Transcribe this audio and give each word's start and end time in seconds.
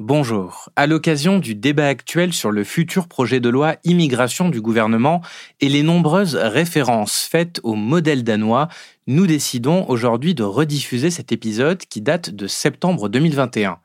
Bonjour. 0.00 0.70
À 0.74 0.88
l'occasion 0.88 1.38
du 1.38 1.54
débat 1.54 1.86
actuel 1.86 2.32
sur 2.32 2.50
le 2.50 2.64
futur 2.64 3.06
projet 3.06 3.38
de 3.38 3.48
loi 3.48 3.76
immigration 3.84 4.48
du 4.48 4.60
gouvernement 4.60 5.22
et 5.60 5.68
les 5.68 5.84
nombreuses 5.84 6.34
références 6.34 7.28
faites 7.30 7.60
au 7.62 7.76
modèle 7.76 8.24
danois, 8.24 8.66
nous 9.06 9.28
décidons 9.28 9.86
aujourd'hui 9.88 10.34
de 10.34 10.42
rediffuser 10.42 11.10
cet 11.10 11.30
épisode 11.30 11.78
qui 11.78 12.00
date 12.00 12.30
de 12.30 12.48
septembre 12.48 13.08
2021. 13.08 13.78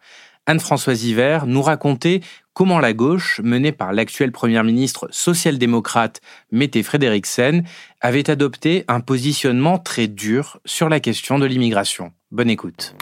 Anne-Françoise 0.48 1.04
Hiver 1.04 1.46
nous 1.46 1.62
racontait 1.62 2.22
comment 2.54 2.80
la 2.80 2.94
gauche, 2.94 3.40
menée 3.44 3.72
par 3.72 3.94
l'actuel 3.94 4.32
Premier 4.32 4.64
ministre 4.64 5.08
social-démocrate 5.12 6.22
Mette 6.52 6.82
Frederiksen, 6.82 7.66
avait 8.02 8.32
adopté 8.32 8.84
un 8.88 9.00
positionnement 9.00 9.78
très 9.78 10.08
dur 10.08 10.60
sur 10.66 10.90
la 10.90 11.00
question 11.00 11.38
de 11.38 11.46
l'immigration. 11.46 12.14
Bonne 12.32 12.50
écoute. 12.50 12.96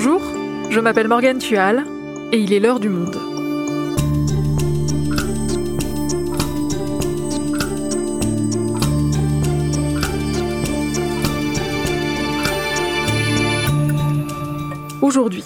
Bonjour, 0.00 0.22
je 0.70 0.78
m'appelle 0.78 1.08
Morgane 1.08 1.38
Tual 1.38 1.84
et 2.30 2.38
il 2.38 2.52
est 2.52 2.60
l'heure 2.60 2.78
du 2.78 2.88
monde. 2.88 3.16
Aujourd'hui, 15.02 15.42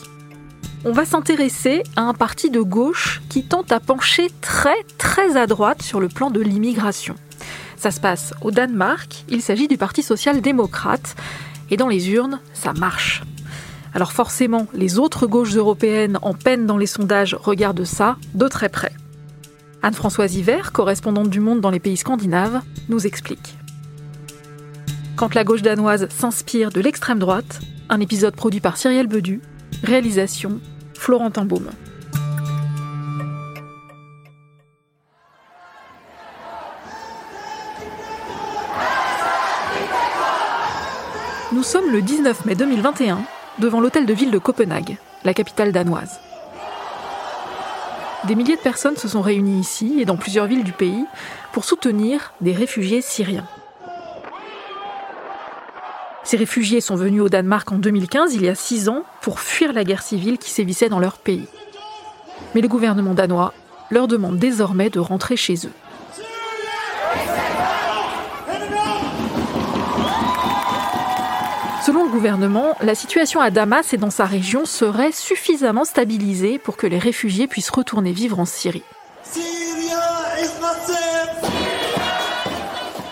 on 0.84 0.92
va 0.92 1.06
s'intéresser 1.06 1.82
à 1.96 2.02
un 2.02 2.12
parti 2.12 2.50
de 2.50 2.60
gauche 2.60 3.22
qui 3.30 3.44
tente 3.44 3.72
à 3.72 3.80
pencher 3.80 4.28
très 4.42 4.82
très 4.98 5.38
à 5.38 5.46
droite 5.46 5.80
sur 5.80 5.98
le 5.98 6.08
plan 6.08 6.30
de 6.30 6.40
l'immigration. 6.40 7.14
Ça 7.78 7.90
se 7.90 8.00
passe 8.00 8.34
au 8.42 8.50
Danemark, 8.50 9.24
il 9.30 9.40
s'agit 9.40 9.66
du 9.66 9.78
Parti 9.78 10.02
social-démocrate, 10.02 11.16
et 11.70 11.78
dans 11.78 11.88
les 11.88 12.10
urnes, 12.10 12.38
ça 12.52 12.74
marche. 12.74 13.22
Alors 13.94 14.12
forcément, 14.12 14.66
les 14.72 14.98
autres 14.98 15.26
gauches 15.26 15.54
européennes 15.54 16.18
en 16.22 16.32
peine 16.32 16.66
dans 16.66 16.78
les 16.78 16.86
sondages 16.86 17.34
regardent 17.34 17.84
ça 17.84 18.16
de 18.34 18.48
très 18.48 18.70
près. 18.70 18.92
Anne-Françoise 19.82 20.34
Hiver, 20.36 20.72
correspondante 20.72 21.28
du 21.28 21.40
Monde 21.40 21.60
dans 21.60 21.70
les 21.70 21.80
pays 21.80 21.96
scandinaves, 21.96 22.60
nous 22.88 23.06
explique. 23.06 23.56
Quand 25.16 25.34
la 25.34 25.44
gauche 25.44 25.62
danoise 25.62 26.08
s'inspire 26.08 26.70
de 26.70 26.80
l'extrême 26.80 27.18
droite, 27.18 27.60
un 27.90 28.00
épisode 28.00 28.34
produit 28.34 28.60
par 28.60 28.76
Cyrielle 28.76 29.08
Bedu, 29.08 29.42
réalisation 29.82 30.60
Florentin 30.94 31.44
Baume. 31.44 31.70
Nous 41.52 41.62
sommes 41.62 41.92
le 41.92 42.00
19 42.00 42.46
mai 42.46 42.54
2021 42.54 43.18
devant 43.58 43.80
l'hôtel 43.80 44.06
de 44.06 44.12
ville 44.14 44.30
de 44.30 44.38
Copenhague, 44.38 44.96
la 45.24 45.34
capitale 45.34 45.72
danoise. 45.72 46.20
Des 48.24 48.34
milliers 48.34 48.56
de 48.56 48.60
personnes 48.60 48.96
se 48.96 49.08
sont 49.08 49.20
réunies 49.20 49.60
ici 49.60 49.96
et 49.98 50.04
dans 50.04 50.16
plusieurs 50.16 50.46
villes 50.46 50.64
du 50.64 50.72
pays 50.72 51.04
pour 51.52 51.64
soutenir 51.64 52.32
des 52.40 52.52
réfugiés 52.52 53.02
syriens. 53.02 53.46
Ces 56.24 56.36
réfugiés 56.36 56.80
sont 56.80 56.94
venus 56.94 57.20
au 57.20 57.28
Danemark 57.28 57.70
en 57.72 57.78
2015, 57.78 58.34
il 58.34 58.44
y 58.44 58.48
a 58.48 58.54
six 58.54 58.88
ans, 58.88 59.02
pour 59.20 59.40
fuir 59.40 59.72
la 59.72 59.82
guerre 59.82 60.02
civile 60.02 60.38
qui 60.38 60.50
sévissait 60.50 60.88
dans 60.88 61.00
leur 61.00 61.18
pays. 61.18 61.48
Mais 62.54 62.60
le 62.60 62.68
gouvernement 62.68 63.14
danois 63.14 63.52
leur 63.90 64.06
demande 64.06 64.38
désormais 64.38 64.88
de 64.88 65.00
rentrer 65.00 65.36
chez 65.36 65.54
eux. 65.66 65.72
Selon 71.84 72.04
le 72.04 72.10
gouvernement, 72.10 72.76
la 72.80 72.94
situation 72.94 73.40
à 73.40 73.50
Damas 73.50 73.92
et 73.92 73.96
dans 73.96 74.10
sa 74.10 74.24
région 74.24 74.64
serait 74.66 75.10
suffisamment 75.10 75.84
stabilisée 75.84 76.60
pour 76.60 76.76
que 76.76 76.86
les 76.86 76.98
réfugiés 76.98 77.48
puissent 77.48 77.70
retourner 77.70 78.12
vivre 78.12 78.38
en 78.38 78.44
Syrie. 78.44 78.84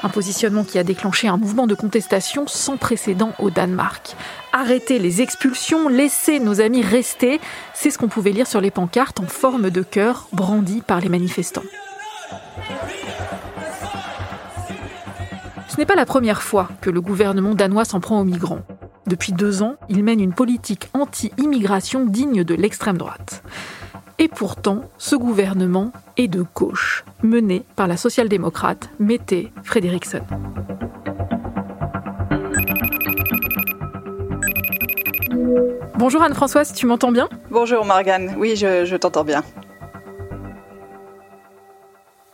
Un 0.04 0.09
positionnement 0.09 0.62
qui 0.62 0.78
a 0.78 0.84
déclenché 0.84 1.26
un 1.26 1.36
mouvement 1.36 1.66
de 1.66 1.75
contestation 1.75 2.47
sans 2.47 2.76
précédent 2.76 3.32
au 3.41 3.50
Danemark. 3.50 4.14
Arrêtez 4.53 5.00
les 5.00 5.20
expulsions, 5.20 5.88
laissez 5.88 6.38
nos 6.38 6.60
amis 6.60 6.82
rester, 6.82 7.41
c'est 7.75 7.91
ce 7.91 7.98
qu'on 7.98 8.09
pouvait 8.09 8.30
lire 8.30 8.47
sur 8.47 8.60
les 8.60 8.70
pancartes 8.70 9.19
en 9.19 9.26
forme 9.26 9.70
de 9.70 9.82
cœur 9.82 10.28
brandies 10.32 10.82
par 10.86 11.00
les 11.00 11.09
manifestants. 11.09 11.64
Ce 15.80 15.82
n'est 15.82 15.88
pas 15.88 15.94
la 15.94 16.04
première 16.04 16.42
fois 16.42 16.68
que 16.82 16.91
le 16.91 17.00
gouvernement 17.00 17.54
danois 17.54 17.86
s'en 17.86 18.00
prend 18.00 18.20
aux 18.20 18.24
migrants. 18.24 18.60
Depuis 19.06 19.32
deux 19.32 19.62
ans, 19.62 19.76
il 19.88 20.04
mène 20.04 20.20
une 20.20 20.34
politique 20.34 20.91
anti-immigration 20.92 22.04
digne 22.04 22.44
de 22.44 22.54
l'extrême 22.54 22.98
droite. 22.98 23.42
Et 24.18 24.28
pourtant, 24.28 24.82
ce 24.98 25.16
gouvernement 25.16 25.91
est 26.18 26.28
de 26.28 26.44
gauche, 26.54 27.02
mené 27.22 27.62
par 27.76 27.86
la 27.86 27.96
social-démocrate 27.96 28.91
Mette 28.98 29.46
Frederiksen. 29.62 30.22
Bonjour 35.97 36.20
Anne-Françoise, 36.22 36.74
tu 36.74 36.84
m'entends 36.84 37.10
bien? 37.10 37.30
Bonjour 37.50 37.86
Morgane, 37.86 38.34
oui 38.36 38.54
je, 38.54 38.84
je 38.84 38.97
t'entends 38.97 39.24
bien. 39.24 39.42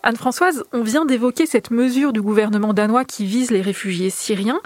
Anne-Françoise, 0.07 0.63
on 0.73 0.85
vient 0.85 1.05
d'évoquer 1.05 1.47
cette 1.47 1.73
mesure 1.73 2.13
du 2.13 2.23
gouvernement 2.23 2.73
danois 2.73 3.05
qui 3.05 3.27
vise 3.27 3.51
les 3.51 3.61
réfugiés 3.61 4.09
syriens. 4.09 4.61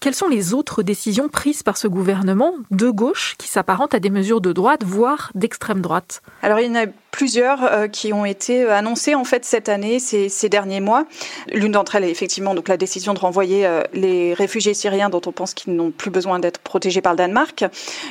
Quelles 0.00 0.14
sont 0.14 0.28
les 0.28 0.52
autres 0.52 0.82
décisions 0.82 1.30
prises 1.30 1.62
par 1.62 1.78
ce 1.78 1.88
gouvernement 1.88 2.56
de 2.70 2.90
gauche 2.90 3.36
qui 3.38 3.48
s'apparentent 3.48 3.94
à 3.94 4.00
des 4.00 4.10
mesures 4.10 4.42
de 4.42 4.52
droite, 4.52 4.84
voire 4.84 5.30
d'extrême 5.34 5.80
droite? 5.80 6.20
Alors 6.42 6.60
il 6.60 6.70
plusieurs 7.12 7.62
euh, 7.62 7.86
qui 7.86 8.12
ont 8.12 8.24
été 8.24 8.64
euh, 8.64 8.74
annoncées 8.74 9.14
en 9.14 9.22
fait 9.22 9.44
cette 9.44 9.68
année, 9.68 10.00
ces, 10.00 10.48
derniers 10.48 10.80
mois. 10.80 11.04
L'une 11.52 11.72
d'entre 11.72 11.94
elles 11.94 12.04
est 12.04 12.10
effectivement 12.10 12.54
donc 12.54 12.68
la 12.68 12.76
décision 12.76 13.14
de 13.14 13.18
renvoyer 13.20 13.64
euh, 13.64 13.82
les 13.92 14.34
réfugiés 14.34 14.74
syriens 14.74 15.10
dont 15.10 15.20
on 15.26 15.30
pense 15.30 15.54
qu'ils 15.54 15.76
n'ont 15.76 15.92
plus 15.92 16.10
besoin 16.10 16.40
d'être 16.40 16.58
protégés 16.58 17.00
par 17.00 17.12
le 17.12 17.18
Danemark. 17.18 17.64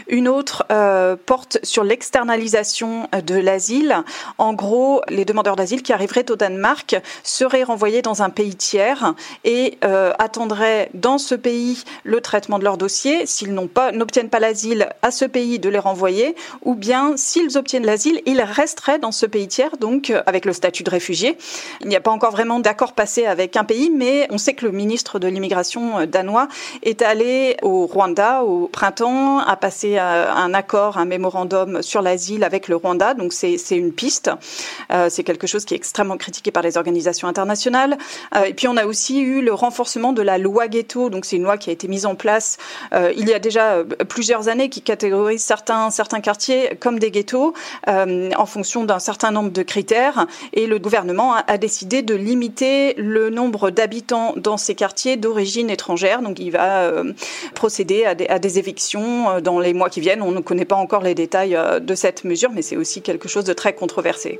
Une 0.08 0.28
autre 0.28 0.66
porte 1.26 1.58
sur 1.64 1.84
l'externalisation 1.84 3.08
de 3.26 3.36
l'asile. 3.36 4.04
En 4.38 4.54
gros, 4.54 5.02
les 5.10 5.26
demandeurs 5.26 5.56
d'asile 5.56 5.82
qui 5.82 5.92
arriveraient 5.92 6.30
au 6.30 6.36
Danemark 6.36 6.96
seraient 7.24 7.64
renvoyés 7.64 8.04
dans 8.04 8.22
un 8.22 8.30
pays 8.30 8.56
tiers 8.56 9.16
et 9.44 9.78
attendraient 10.20 10.90
dans 10.94 11.18
ce 11.18 11.34
pays 11.34 11.84
le 12.04 12.22
traitement 12.22 12.60
de 12.60 12.64
leur 12.64 12.78
dossier. 12.78 13.26
S'ils 13.26 13.54
n'obtiennent 13.54 14.30
pas 14.30 14.40
l'asile 14.40 14.90
à 15.02 15.10
ce 15.10 15.26
pays, 15.26 15.58
de 15.60 15.70
les 15.70 15.80
renvoyer, 15.80 16.36
ou 16.62 16.76
bien 16.76 17.18
s'ils 17.18 17.58
obtiennent 17.58 17.86
l'asile, 17.86 18.22
ils 18.26 18.42
resteraient 18.42 18.91
dans 18.97 19.12
ce 19.12 19.25
pays 19.25 19.47
tiers, 19.47 19.78
donc 19.78 20.09
euh, 20.09 20.22
avec 20.25 20.46
le 20.46 20.53
statut 20.53 20.84
de 20.84 20.90
réfugié. 20.90 21.38
Il 21.81 21.88
n'y 21.88 21.96
a 21.96 22.02
pas 22.02 22.12
encore 22.12 22.31
vraiment 22.31 22.59
d'accord 22.59 22.94
passé 22.94 23.25
avec 23.25 23.57
un 23.57 23.63
pays, 23.63 23.90
mais 23.90 24.28
on 24.29 24.38
sait 24.38 24.53
que 24.53 24.66
le 24.66 24.72
ministre 24.72 25.19
de 25.19 25.28
l'immigration 25.28 26.00
euh, 26.00 26.06
danois 26.06 26.47
est 26.84 27.02
allé 27.02 27.57
au 27.62 27.85
Rwanda 27.85 28.44
au 28.44 28.68
printemps, 28.68 29.40
a 29.40 29.56
passé 29.56 29.97
euh, 29.97 30.31
un 30.31 30.53
accord, 30.53 30.97
un 30.97 31.06
mémorandum 31.06 31.81
sur 31.81 32.02
l'asile 32.02 32.44
avec 32.44 32.68
le 32.68 32.75
Rwanda, 32.75 33.13
donc 33.13 33.34
c'est 33.34 33.57
une 33.72 33.91
piste. 33.91 34.31
c'est 35.09 35.23
quelque 35.23 35.47
chose 35.47 35.66
qui 35.66 35.73
est 35.73 35.78
extrêmement 35.78 36.18
critiqué 36.18 36.52
par 36.52 36.63
les 36.63 36.78
organisations 36.78 37.28
internationales. 37.28 37.97
et 38.46 38.53
puis 38.53 38.68
on 38.68 38.78
a 38.78 38.85
aussi 38.85 39.19
eu 39.19 39.41
le 39.41 39.53
renforcement 39.53 40.13
de 40.13 40.22
la 40.22 40.38
loi 40.38 40.68
ghetto, 40.68 41.09
donc 41.09 41.25
c'est 41.25 41.35
une 41.35 41.44
loi 41.44 41.58
qui 41.58 41.69
a 41.69 41.73
été 41.73 41.88
mise 41.88 42.06
en 42.06 42.16
place 42.16 42.58
il 43.16 43.28
y 43.28 43.34
a 43.34 43.40
déjà 43.40 43.84
plusieurs 44.08 44.47
années 44.47 44.69
qui 44.69 44.81
catégorise 44.81 45.44
certains 45.44 45.90
certains 45.90 46.22
quartiers 46.22 46.75
comme 46.79 47.00
des 47.00 47.12
ghettos 47.12 47.53
en 47.88 48.46
fonction 48.46 48.81
d'un 48.86 49.00
certain 49.00 49.31
nombre 49.31 49.52
de 49.52 49.64
critères 49.64 50.28
et 50.53 50.68
le 50.68 50.80
gouvernement 50.80 51.34
a, 51.36 51.58
décidé 51.58 52.02
de 52.02 52.16
limiter 52.16 52.94
le 52.96 53.30
nombre 53.30 53.69
d'habitants 53.69 54.34
dans 54.38 54.58
ces 54.58 54.75
quartiers 54.75 55.18
d'origine 55.18 55.69
étrangère. 55.69 56.22
Donc 56.22 56.40
il 56.40 56.52
va 56.52 56.84
euh, 56.84 57.14
procéder 57.56 58.06
à 58.06 58.16
des, 58.16 58.59
évictions 58.59 59.29
euh, 59.29 59.41
dans 59.41 59.59
les 59.59 59.73
mois 59.73 59.90
qui 59.90 60.02
viennent. 60.02 60.22
On 60.22 60.32
ne 60.32 60.40
connaît 60.40 60.66
pas 60.66 60.76
encore 60.76 61.03
les 61.03 61.16
détails 61.16 61.56
euh, 61.56 61.79
de 61.79 61.96
cette 61.96 62.23
mesure, 62.23 62.52
mais 62.52 62.61
c'est 62.61 62.78
aussi 62.78 63.02
quelque 63.02 63.28
chose 63.28 63.46
de 63.46 63.53
très 63.53 63.73
controversé. 63.73 64.40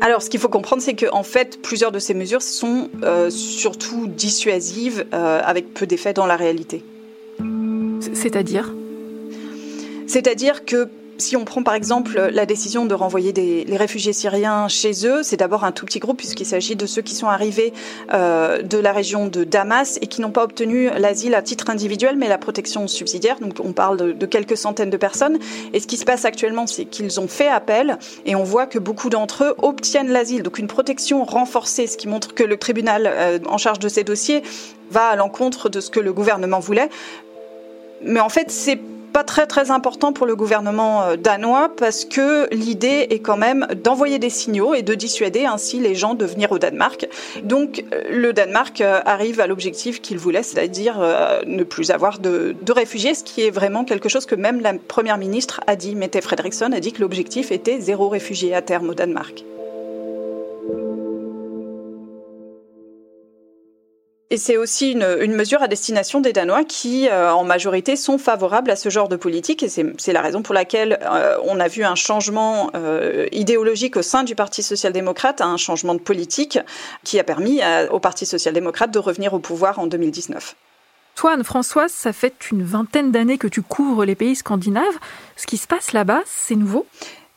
Alors, 0.00 0.20
ce 0.20 0.28
qu'il 0.28 0.40
faut 0.40 0.48
comprendre, 0.48 0.82
c'est 0.82 0.96
qu'en 0.96 1.22
fait, 1.22 1.62
plusieurs 1.62 1.92
de 1.92 2.00
ces 2.00 2.12
mesures 2.12 2.42
sont 2.42 2.90
surtout 3.30 4.08
dissuasives, 4.08 5.06
avec 5.12 5.72
peu 5.72 5.86
d'effet 5.86 6.12
dans 6.12 6.26
la 6.26 6.34
réalité. 6.34 6.82
C'est-à-dire? 8.14 8.74
C'est-à-dire 10.08 10.64
que 10.64 10.88
Si 11.22 11.36
on 11.36 11.44
prend 11.44 11.62
par 11.62 11.74
exemple 11.74 12.30
la 12.32 12.46
décision 12.46 12.84
de 12.84 12.94
renvoyer 12.94 13.32
les 13.32 13.76
réfugiés 13.76 14.12
syriens 14.12 14.66
chez 14.66 15.06
eux, 15.06 15.22
c'est 15.22 15.36
d'abord 15.36 15.62
un 15.62 15.70
tout 15.70 15.86
petit 15.86 16.00
groupe 16.00 16.16
puisqu'il 16.16 16.44
s'agit 16.44 16.74
de 16.74 16.84
ceux 16.84 17.00
qui 17.00 17.14
sont 17.14 17.28
arrivés 17.28 17.72
euh, 18.12 18.60
de 18.60 18.76
la 18.76 18.92
région 18.92 19.28
de 19.28 19.44
Damas 19.44 20.00
et 20.02 20.08
qui 20.08 20.20
n'ont 20.20 20.32
pas 20.32 20.42
obtenu 20.42 20.90
l'asile 20.98 21.36
à 21.36 21.42
titre 21.42 21.70
individuel 21.70 22.16
mais 22.16 22.26
la 22.26 22.38
protection 22.38 22.88
subsidiaire. 22.88 23.38
Donc 23.38 23.58
on 23.62 23.72
parle 23.72 23.98
de, 23.98 24.10
de 24.10 24.26
quelques 24.26 24.56
centaines 24.56 24.90
de 24.90 24.96
personnes. 24.96 25.38
Et 25.72 25.78
ce 25.78 25.86
qui 25.86 25.96
se 25.96 26.04
passe 26.04 26.24
actuellement, 26.24 26.66
c'est 26.66 26.86
qu'ils 26.86 27.20
ont 27.20 27.28
fait 27.28 27.48
appel 27.48 27.98
et 28.26 28.34
on 28.34 28.42
voit 28.42 28.66
que 28.66 28.80
beaucoup 28.80 29.08
d'entre 29.08 29.44
eux 29.44 29.54
obtiennent 29.62 30.10
l'asile. 30.10 30.42
Donc 30.42 30.58
une 30.58 30.66
protection 30.66 31.22
renforcée, 31.22 31.86
ce 31.86 31.96
qui 31.96 32.08
montre 32.08 32.34
que 32.34 32.42
le 32.42 32.56
tribunal 32.56 33.06
euh, 33.06 33.38
en 33.46 33.58
charge 33.58 33.78
de 33.78 33.88
ces 33.88 34.02
dossiers 34.02 34.42
va 34.90 35.06
à 35.06 35.14
l'encontre 35.14 35.68
de 35.68 35.78
ce 35.78 35.88
que 35.88 36.00
le 36.00 36.12
gouvernement 36.12 36.58
voulait. 36.58 36.88
Mais 38.04 38.18
en 38.18 38.28
fait, 38.28 38.50
c'est 38.50 38.80
pas 39.12 39.24
très 39.24 39.46
très 39.46 39.70
important 39.70 40.12
pour 40.12 40.26
le 40.26 40.34
gouvernement 40.34 41.02
euh, 41.02 41.16
danois 41.16 41.70
parce 41.76 42.04
que 42.04 42.52
l'idée 42.52 43.06
est 43.10 43.20
quand 43.20 43.36
même 43.36 43.66
d'envoyer 43.82 44.18
des 44.18 44.30
signaux 44.30 44.74
et 44.74 44.82
de 44.82 44.94
dissuader 44.94 45.44
ainsi 45.44 45.78
les 45.78 45.94
gens 45.94 46.14
de 46.14 46.24
venir 46.24 46.52
au 46.52 46.58
Danemark. 46.58 47.08
Donc 47.42 47.84
euh, 47.92 48.02
le 48.10 48.32
Danemark 48.32 48.80
euh, 48.80 49.00
arrive 49.04 49.40
à 49.40 49.46
l'objectif 49.46 50.00
qu'il 50.00 50.18
voulait, 50.18 50.42
c'est-à-dire 50.42 50.98
ne 51.46 51.62
plus 51.62 51.90
avoir 51.90 52.18
de, 52.18 52.54
réfugiés, 52.70 53.14
ce 53.14 53.24
qui 53.24 53.42
est 53.42 53.50
vraiment 53.50 53.84
quelque 53.84 54.08
chose 54.08 54.26
que 54.26 54.34
même 54.34 54.60
la 54.60 54.74
première 54.74 55.18
ministre 55.18 55.60
a 55.66 55.76
dit, 55.76 55.94
Mette 55.94 56.20
Frederiksen 56.20 56.72
a 56.72 56.80
dit 56.80 56.92
que 56.92 57.00
l'objectif 57.00 57.52
était 57.52 57.80
zéro 57.80 58.08
réfugié 58.08 58.54
à 58.54 58.62
terme 58.62 58.88
au 58.88 58.94
Danemark. 58.94 59.44
Et 64.32 64.38
c'est 64.38 64.56
aussi 64.56 64.92
une, 64.92 65.18
une, 65.20 65.34
mesure 65.34 65.62
à 65.62 65.68
destination 65.68 66.18
des 66.20 66.32
Danois 66.32 66.64
qui, 66.64 67.06
euh, 67.06 67.30
en 67.34 67.44
majorité, 67.44 67.96
sont 67.96 68.16
favorables 68.16 68.70
à 68.70 68.76
ce 68.76 68.88
genre 68.88 69.10
de 69.10 69.16
politique. 69.16 69.62
Et 69.62 69.68
c'est 69.68 70.12
la 70.14 70.22
raison 70.22 70.40
pour 70.40 70.54
laquelle 70.54 70.98
euh, 71.02 71.36
on 71.44 71.60
a 71.60 71.68
vu 71.68 71.84
un 71.84 71.96
changement 71.96 72.70
euh, 72.74 73.26
idéologique 73.30 73.98
au 73.98 74.00
sein 74.00 74.24
du 74.24 74.34
Parti 74.34 74.62
social-démocrate, 74.62 75.42
un 75.42 75.58
changement 75.58 75.94
de 75.94 76.00
politique 76.00 76.58
qui 77.04 77.20
a 77.20 77.24
permis 77.24 77.60
à, 77.60 77.92
au 77.92 78.00
Parti 78.00 78.24
social-démocrate 78.24 78.90
de 78.90 78.98
revenir 78.98 79.34
au 79.34 79.38
pouvoir 79.38 79.78
en 79.78 79.86
2019. 79.86 80.56
Toi, 81.14 81.32
Anne-Françoise, 81.32 81.92
ça 81.92 82.14
fait 82.14 82.50
une 82.50 82.62
vingtaine 82.62 83.12
d'années 83.12 83.36
que 83.36 83.48
tu 83.48 83.60
couvres 83.60 84.06
les 84.06 84.14
pays 84.14 84.34
scandinaves. 84.34 84.98
Ce 85.36 85.46
qui 85.46 85.58
se 85.58 85.66
passe 85.66 85.92
là-bas, 85.92 86.22
c'est 86.24 86.56
nouveau? 86.56 86.86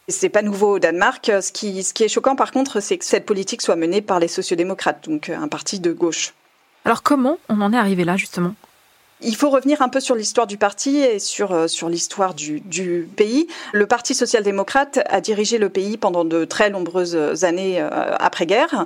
C'est 0.07 0.29
pas 0.29 0.43
nouveau 0.43 0.75
au 0.75 0.79
Danemark. 0.79 1.29
Ce 1.41 1.51
qui, 1.51 1.83
ce 1.83 1.93
qui 1.93 2.05
est 2.05 2.07
choquant, 2.07 2.37
par 2.37 2.53
contre, 2.53 2.79
c'est 2.79 2.97
que 2.97 3.03
cette 3.03 3.25
politique 3.25 3.61
soit 3.63 3.75
menée 3.75 4.01
par 4.01 4.21
les 4.21 4.29
sociodémocrates, 4.29 5.09
donc 5.09 5.27
un 5.27 5.49
parti 5.49 5.81
de 5.81 5.91
gauche. 5.91 6.33
Alors 6.85 7.01
comment 7.03 7.39
on 7.49 7.61
en 7.61 7.73
est 7.73 7.77
arrivé 7.77 8.03
là 8.05 8.15
justement? 8.15 8.53
Il 9.21 9.35
faut 9.35 9.49
revenir 9.49 9.81
un 9.81 9.89
peu 9.89 9.99
sur 9.99 10.13
l'histoire 10.13 10.45
du 10.45 10.57
parti 10.57 10.97
et 10.97 11.19
sur, 11.19 11.51
euh, 11.51 11.67
sur 11.67 11.89
l'histoire 11.89 12.33
du, 12.33 12.59
du, 12.59 13.07
pays. 13.15 13.47
Le 13.71 13.87
Parti 13.87 14.13
social-démocrate 14.13 14.99
a 15.09 15.21
dirigé 15.21 15.57
le 15.57 15.69
pays 15.69 15.97
pendant 15.97 16.25
de 16.25 16.43
très 16.43 16.69
nombreuses 16.69 17.43
années 17.45 17.81
euh, 17.81 18.15
après-guerre. 18.19 18.85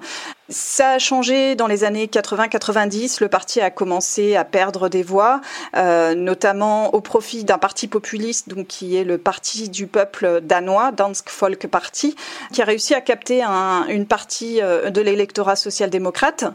Ça 0.50 0.94
a 0.94 0.98
changé 0.98 1.56
dans 1.56 1.68
les 1.68 1.84
années 1.84 2.08
80-90. 2.08 3.18
Le 3.22 3.28
parti 3.28 3.62
a 3.62 3.70
commencé 3.70 4.36
à 4.36 4.44
perdre 4.44 4.90
des 4.90 5.04
voix, 5.04 5.42
euh, 5.78 6.16
notamment 6.16 6.96
au 6.96 7.02
profit 7.02 7.44
d'un 7.44 7.60
parti 7.60 7.88
populiste, 7.88 8.50
donc 8.50 8.66
qui 8.66 8.98
est 8.98 9.04
le 9.04 9.20
parti 9.20 9.70
du 9.70 9.86
peuple 9.86 10.42
danois, 10.42 10.92
Dansk 10.92 11.30
Folk 11.30 11.68
Party, 11.68 12.16
qui 12.52 12.64
a 12.64 12.66
réussi 12.66 12.96
à 12.96 13.02
capter 13.02 13.44
un, 13.44 13.86
une 13.90 14.08
partie 14.08 14.60
euh, 14.60 14.90
de 14.90 15.02
l'électorat 15.02 15.56
social-démocrate. 15.56 16.46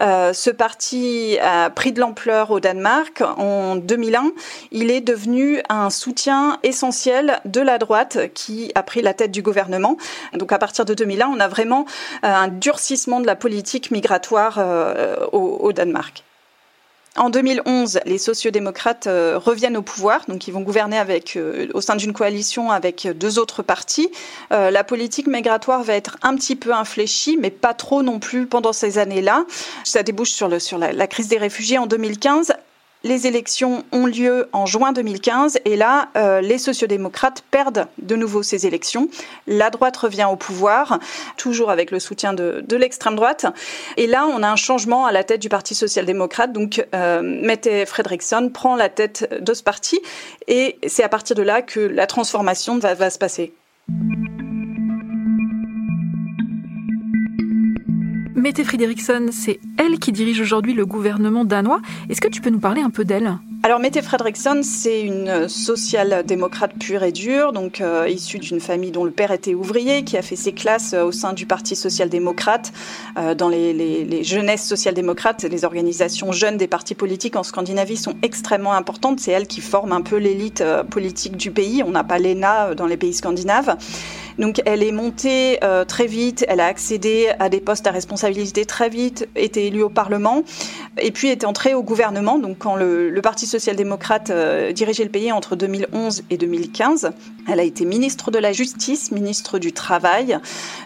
Euh, 0.00 0.32
ce 0.32 0.48
parti 0.48 1.36
a 1.42 1.68
pris 1.68 1.92
de 1.92 2.00
l'ampleur 2.00 2.52
au 2.52 2.60
Danemark. 2.60 3.20
En 3.36 3.76
2001, 3.76 4.32
il 4.70 4.90
est 4.90 5.02
devenu 5.02 5.60
un 5.68 5.90
soutien 5.90 6.58
essentiel 6.62 7.42
de 7.44 7.60
la 7.60 7.76
droite 7.76 8.32
qui 8.32 8.72
a 8.74 8.82
pris 8.82 9.02
la 9.02 9.12
tête 9.12 9.30
du 9.30 9.42
gouvernement. 9.42 9.98
Donc 10.32 10.52
à 10.52 10.58
partir 10.58 10.86
de 10.86 10.94
2001, 10.94 11.28
on 11.28 11.38
a 11.38 11.48
vraiment 11.48 11.84
euh, 12.24 12.28
un 12.28 12.48
durcissement 12.48 13.20
de 13.20 13.26
la 13.26 13.36
politique 13.42 13.90
migratoire 13.90 14.58
euh, 14.58 15.26
au, 15.32 15.72
Danemark. 15.72 16.22
En 17.16 17.28
2011, 17.28 17.98
les 18.06 18.16
sociodémocrates 18.16 19.08
euh, 19.08 19.36
reviennent 19.36 19.76
au 19.76 19.82
pouvoir, 19.82 20.20
donc 20.28 20.46
ils 20.46 20.52
vont 20.52 20.60
gouverner 20.60 21.02
euh, 21.34 21.66
au 21.74 21.80
sein 21.80 21.96
d'une 21.96 22.12
coalition 22.12 22.70
avec 22.70 23.08
deux 23.16 23.40
autres 23.40 23.64
partis. 23.64 24.08
La 24.50 24.84
politique 24.84 25.26
migratoire 25.26 25.82
va 25.82 25.94
être 25.94 26.18
un 26.22 26.36
petit 26.36 26.54
peu 26.54 26.72
infléchie, 26.72 27.36
mais 27.36 27.50
pas 27.50 27.74
trop 27.74 28.04
non 28.04 28.20
plus 28.20 28.46
pendant 28.46 28.72
ces 28.72 28.98
années-là. 28.98 29.44
Ça 29.82 30.04
débouche 30.04 30.30
sur, 30.30 30.48
la 30.78 31.06
crise 31.08 31.26
des 31.26 31.38
réfugiés 31.38 31.78
en 31.78 31.88
2015 31.88 32.52
les 33.04 33.26
élections 33.26 33.84
ont 33.92 34.06
lieu 34.06 34.48
en 34.52 34.66
juin 34.66 34.92
2015 34.92 35.58
et 35.64 35.76
là, 35.76 36.08
euh, 36.16 36.40
les 36.40 36.58
sociodémocrates 36.58 37.42
perdent 37.50 37.86
de 37.98 38.16
nouveau 38.16 38.42
ces 38.42 38.66
élections. 38.66 39.08
La 39.46 39.70
droite 39.70 39.96
revient 39.96 40.28
au 40.30 40.36
pouvoir, 40.36 40.98
toujours 41.36 41.70
avec 41.70 41.90
le 41.90 41.98
soutien 41.98 42.32
de, 42.32 42.64
l'extrême 42.76 43.16
droite. 43.16 43.46
Et 43.96 44.06
là, 44.06 44.26
on 44.26 44.42
a 44.42 44.48
un 44.48 44.56
changement 44.56 45.06
à 45.06 45.12
la 45.12 45.24
tête 45.24 45.40
du 45.40 45.48
Parti 45.48 45.74
social-démocrate. 45.74 46.52
Donc, 46.52 46.84
euh, 46.94 47.20
Mette 47.22 47.68
Frederiksen 47.86 48.50
prend 48.50 48.76
la 48.76 48.88
tête 48.88 49.28
de 49.40 49.54
ce 49.54 49.62
parti 49.62 50.00
et 50.48 50.78
c'est 50.86 51.02
à 51.02 51.08
partir 51.08 51.36
de 51.36 51.42
là 51.42 51.62
que 51.62 51.80
la 51.80 52.06
transformation 52.06 52.78
va 52.78 53.10
se 53.10 53.18
passer. 53.18 53.52
Mette 58.42 58.64
Frederiksen, 58.64 59.30
c'est 59.30 59.60
elle 59.78 60.00
qui 60.00 60.10
dirige 60.10 60.40
aujourd'hui 60.40 60.74
le 60.74 60.84
gouvernement 60.84 61.44
danois. 61.44 61.80
Est-ce 62.08 62.20
que 62.20 62.26
tu 62.26 62.40
peux 62.40 62.50
nous 62.50 62.58
parler 62.58 62.80
un 62.82 62.90
peu 62.90 63.04
d'elle? 63.04 63.38
Alors 63.64 63.78
Mette 63.78 64.02
Frederiksen, 64.02 64.64
c'est 64.64 65.02
une 65.02 65.48
social-démocrate 65.48 66.72
pure 66.80 67.04
et 67.04 67.12
dure, 67.12 67.52
donc 67.52 67.80
euh, 67.80 68.08
issue 68.08 68.40
d'une 68.40 68.58
famille 68.58 68.90
dont 68.90 69.04
le 69.04 69.12
père 69.12 69.30
était 69.30 69.54
ouvrier, 69.54 70.02
qui 70.02 70.16
a 70.16 70.22
fait 70.22 70.34
ses 70.34 70.52
classes 70.52 70.94
euh, 70.94 71.04
au 71.04 71.12
sein 71.12 71.32
du 71.32 71.46
Parti 71.46 71.76
social-démocrate, 71.76 72.72
euh, 73.18 73.36
dans 73.36 73.48
les, 73.48 74.24
jeunesses 74.24 74.66
social-démocrates, 74.66 75.44
les 75.44 75.64
organisations 75.64 76.32
jeunes 76.32 76.56
des 76.56 76.66
partis 76.66 76.96
politiques 76.96 77.36
en 77.36 77.44
Scandinavie 77.44 77.96
sont 77.96 78.14
extrêmement 78.22 78.72
importantes. 78.72 79.20
C'est 79.20 79.30
elle 79.30 79.46
qui 79.46 79.60
forme 79.60 79.92
un 79.92 80.00
peu 80.00 80.16
l'élite 80.16 80.60
euh, 80.60 80.82
politique 80.82 81.36
du 81.36 81.50
pays. 81.50 81.82
On 81.84 81.90
n'a 81.90 82.04
pas 82.04 82.18
l'ENA 82.18 82.74
dans 82.74 82.86
les 82.86 82.96
pays 82.96 83.14
scandinaves. 83.14 83.76
Donc 84.38 84.62
elle 84.64 84.82
est 84.82 84.92
montée 84.92 85.58
euh, 85.62 85.84
très 85.84 86.06
vite, 86.06 86.44
elle 86.48 86.60
a 86.60 86.66
accédé 86.66 87.30
à 87.38 87.50
des 87.50 87.60
postes 87.60 87.86
à 87.86 87.90
responsabilité 87.90 88.64
très 88.64 88.88
vite, 88.88 89.28
été 89.36 89.66
élue 89.66 89.82
au 89.82 89.90
Parlement 89.90 90.42
et 90.98 91.10
puis 91.10 91.28
est 91.28 91.44
entrée 91.44 91.74
au 91.74 91.82
gouvernement. 91.82 92.38
Donc 92.38 92.58
quand 92.58 92.76
le, 92.76 93.10
le 93.10 93.22
Parti 93.22 93.46
social-démocrate 93.52 94.30
euh, 94.30 94.72
dirigeait 94.72 95.04
le 95.04 95.10
pays 95.10 95.30
entre 95.32 95.56
2011 95.56 96.22
et 96.30 96.36
2015, 96.36 97.12
elle 97.48 97.60
a 97.60 97.64
été 97.64 97.84
ministre 97.84 98.30
de 98.30 98.38
la 98.38 98.52
Justice, 98.52 99.10
ministre 99.10 99.58
du 99.58 99.72
Travail. 99.72 100.38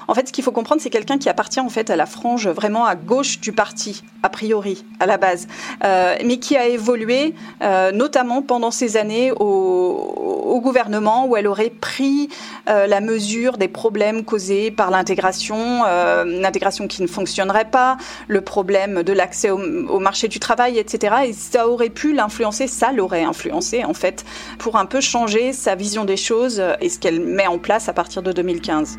En 0.08 0.14
fait, 0.14 0.28
ce 0.28 0.32
qu'il 0.32 0.44
faut 0.44 0.52
comprendre, 0.52 0.80
c'est 0.80 0.90
quelqu'un 0.90 1.18
qui 1.18 1.28
appartient 1.28 1.60
en 1.60 1.68
fait 1.68 1.90
à 1.90 1.96
la 1.96 2.06
frange 2.06 2.48
vraiment 2.48 2.86
à 2.86 2.94
gauche 2.94 3.40
du 3.40 3.52
parti, 3.52 4.02
a 4.22 4.28
priori, 4.28 4.84
à 5.00 5.06
la 5.06 5.18
base, 5.18 5.48
euh, 5.84 6.14
mais 6.24 6.38
qui 6.38 6.56
a 6.56 6.66
évolué 6.66 7.34
euh, 7.62 7.92
notamment 7.92 8.42
pendant 8.42 8.70
ces 8.70 8.96
années 8.96 9.32
au, 9.32 10.12
gouvernement 10.56 11.26
où 11.26 11.36
elle 11.36 11.46
aurait 11.46 11.70
pris 11.70 12.28
euh, 12.68 12.86
la 12.88 13.00
mesure 13.00 13.56
des 13.56 13.68
problèmes 13.68 14.24
causés 14.24 14.72
par 14.72 14.90
l'intégration, 14.90 15.84
l'intégration 16.24 16.88
qui 16.88 17.02
ne 17.02 17.06
fonctionnerait 17.06 17.66
pas, 17.66 17.98
le 18.26 18.40
problème 18.40 19.04
de 19.04 19.12
l'accès 19.12 19.50
au, 19.50 19.58
au, 19.58 20.00
marché 20.00 20.26
du 20.26 20.40
travail, 20.40 20.78
etc. 20.78 21.14
Et 21.26 21.32
ça 21.34 21.68
aurait 21.68 21.90
pu 21.90 22.14
l'influencer, 22.14 22.66
ça 22.66 22.90
l'aurait 22.90 23.22
influencé 23.22 23.84
en 23.84 23.94
fait, 23.94 24.24
pour 24.58 24.76
un 24.76 24.86
peu 24.86 25.00
changer 25.00 25.52
sa 25.52 25.76
vision 25.76 26.04
des 26.04 26.16
choses 26.16 26.45
et 26.80 26.88
ce 26.88 26.98
qu'elle 26.98 27.20
met 27.20 27.46
en 27.46 27.58
place 27.58 27.88
à 27.88 27.92
partir 27.92 28.22
de 28.22 28.32
2015. 28.32 28.98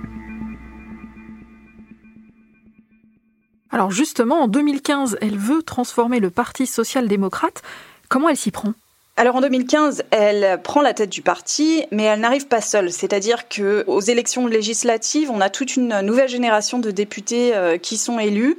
Alors 3.70 3.92
justement, 3.92 4.44
en 4.44 4.48
2015, 4.48 5.18
elle 5.22 5.38
veut 5.38 5.62
transformer 5.62 6.20
le 6.20 6.30
Parti 6.30 6.66
social-démocrate. 6.66 7.62
Comment 8.10 8.30
elle 8.30 8.38
s'y 8.38 8.52
prend? 8.52 8.74
Alors 9.20 9.36
en 9.36 9.42
2015, 9.42 10.04
elle 10.12 10.62
prend 10.62 10.82
la 10.82 10.94
tête 10.94 11.10
du 11.10 11.24
parti, 11.24 11.84
mais 11.90 12.04
elle 12.04 12.20
n'arrive 12.20 12.48
pas 12.48 12.62
seule. 12.62 12.92
C'est-à-dire 12.92 13.50
que 13.50 13.84
aux 13.88 14.00
élections 14.00 14.46
législatives, 14.46 15.32
on 15.32 15.42
a 15.42 15.50
toute 15.50 15.76
une 15.76 16.02
nouvelle 16.02 16.30
génération 16.30 16.78
de 16.78 16.92
députés 16.92 17.56
euh, 17.56 17.80
qui 17.80 17.98
sont 17.98 18.20
élus, 18.20 18.58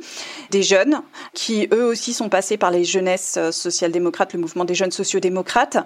des 0.50 0.64
jeunes, 0.64 1.00
qui 1.32 1.68
eux 1.72 1.84
aussi 1.84 2.12
sont 2.12 2.28
passés 2.28 2.56
par 2.56 2.72
les 2.72 2.82
jeunesses 2.82 3.36
euh, 3.38 3.52
social-démocrates, 3.52 4.32
le 4.32 4.40
mouvement 4.40 4.64
des 4.64 4.74
jeunes 4.74 4.90
sociaux-démocrates. 4.90 5.78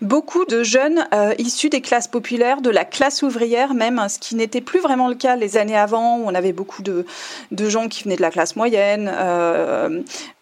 Beaucoup 0.00 0.44
de 0.44 0.62
jeunes 0.62 1.08
euh, 1.12 1.34
issus 1.38 1.68
des 1.68 1.80
classes 1.80 2.06
populaires, 2.06 2.60
de 2.60 2.70
la 2.70 2.84
classe 2.84 3.24
ouvrière 3.24 3.74
même, 3.74 4.00
ce 4.08 4.20
qui 4.20 4.36
n'était 4.36 4.60
plus 4.60 4.78
vraiment 4.78 5.08
le 5.08 5.16
cas 5.16 5.34
les 5.34 5.56
années 5.56 5.76
avant, 5.76 6.18
où 6.18 6.22
on 6.26 6.34
avait 6.36 6.52
beaucoup 6.52 6.82
de, 6.82 7.04
de 7.50 7.68
gens 7.68 7.88
qui 7.88 8.04
venaient 8.04 8.14
de 8.16 8.22
la 8.22 8.30
classe 8.30 8.54
moyenne, 8.54 9.10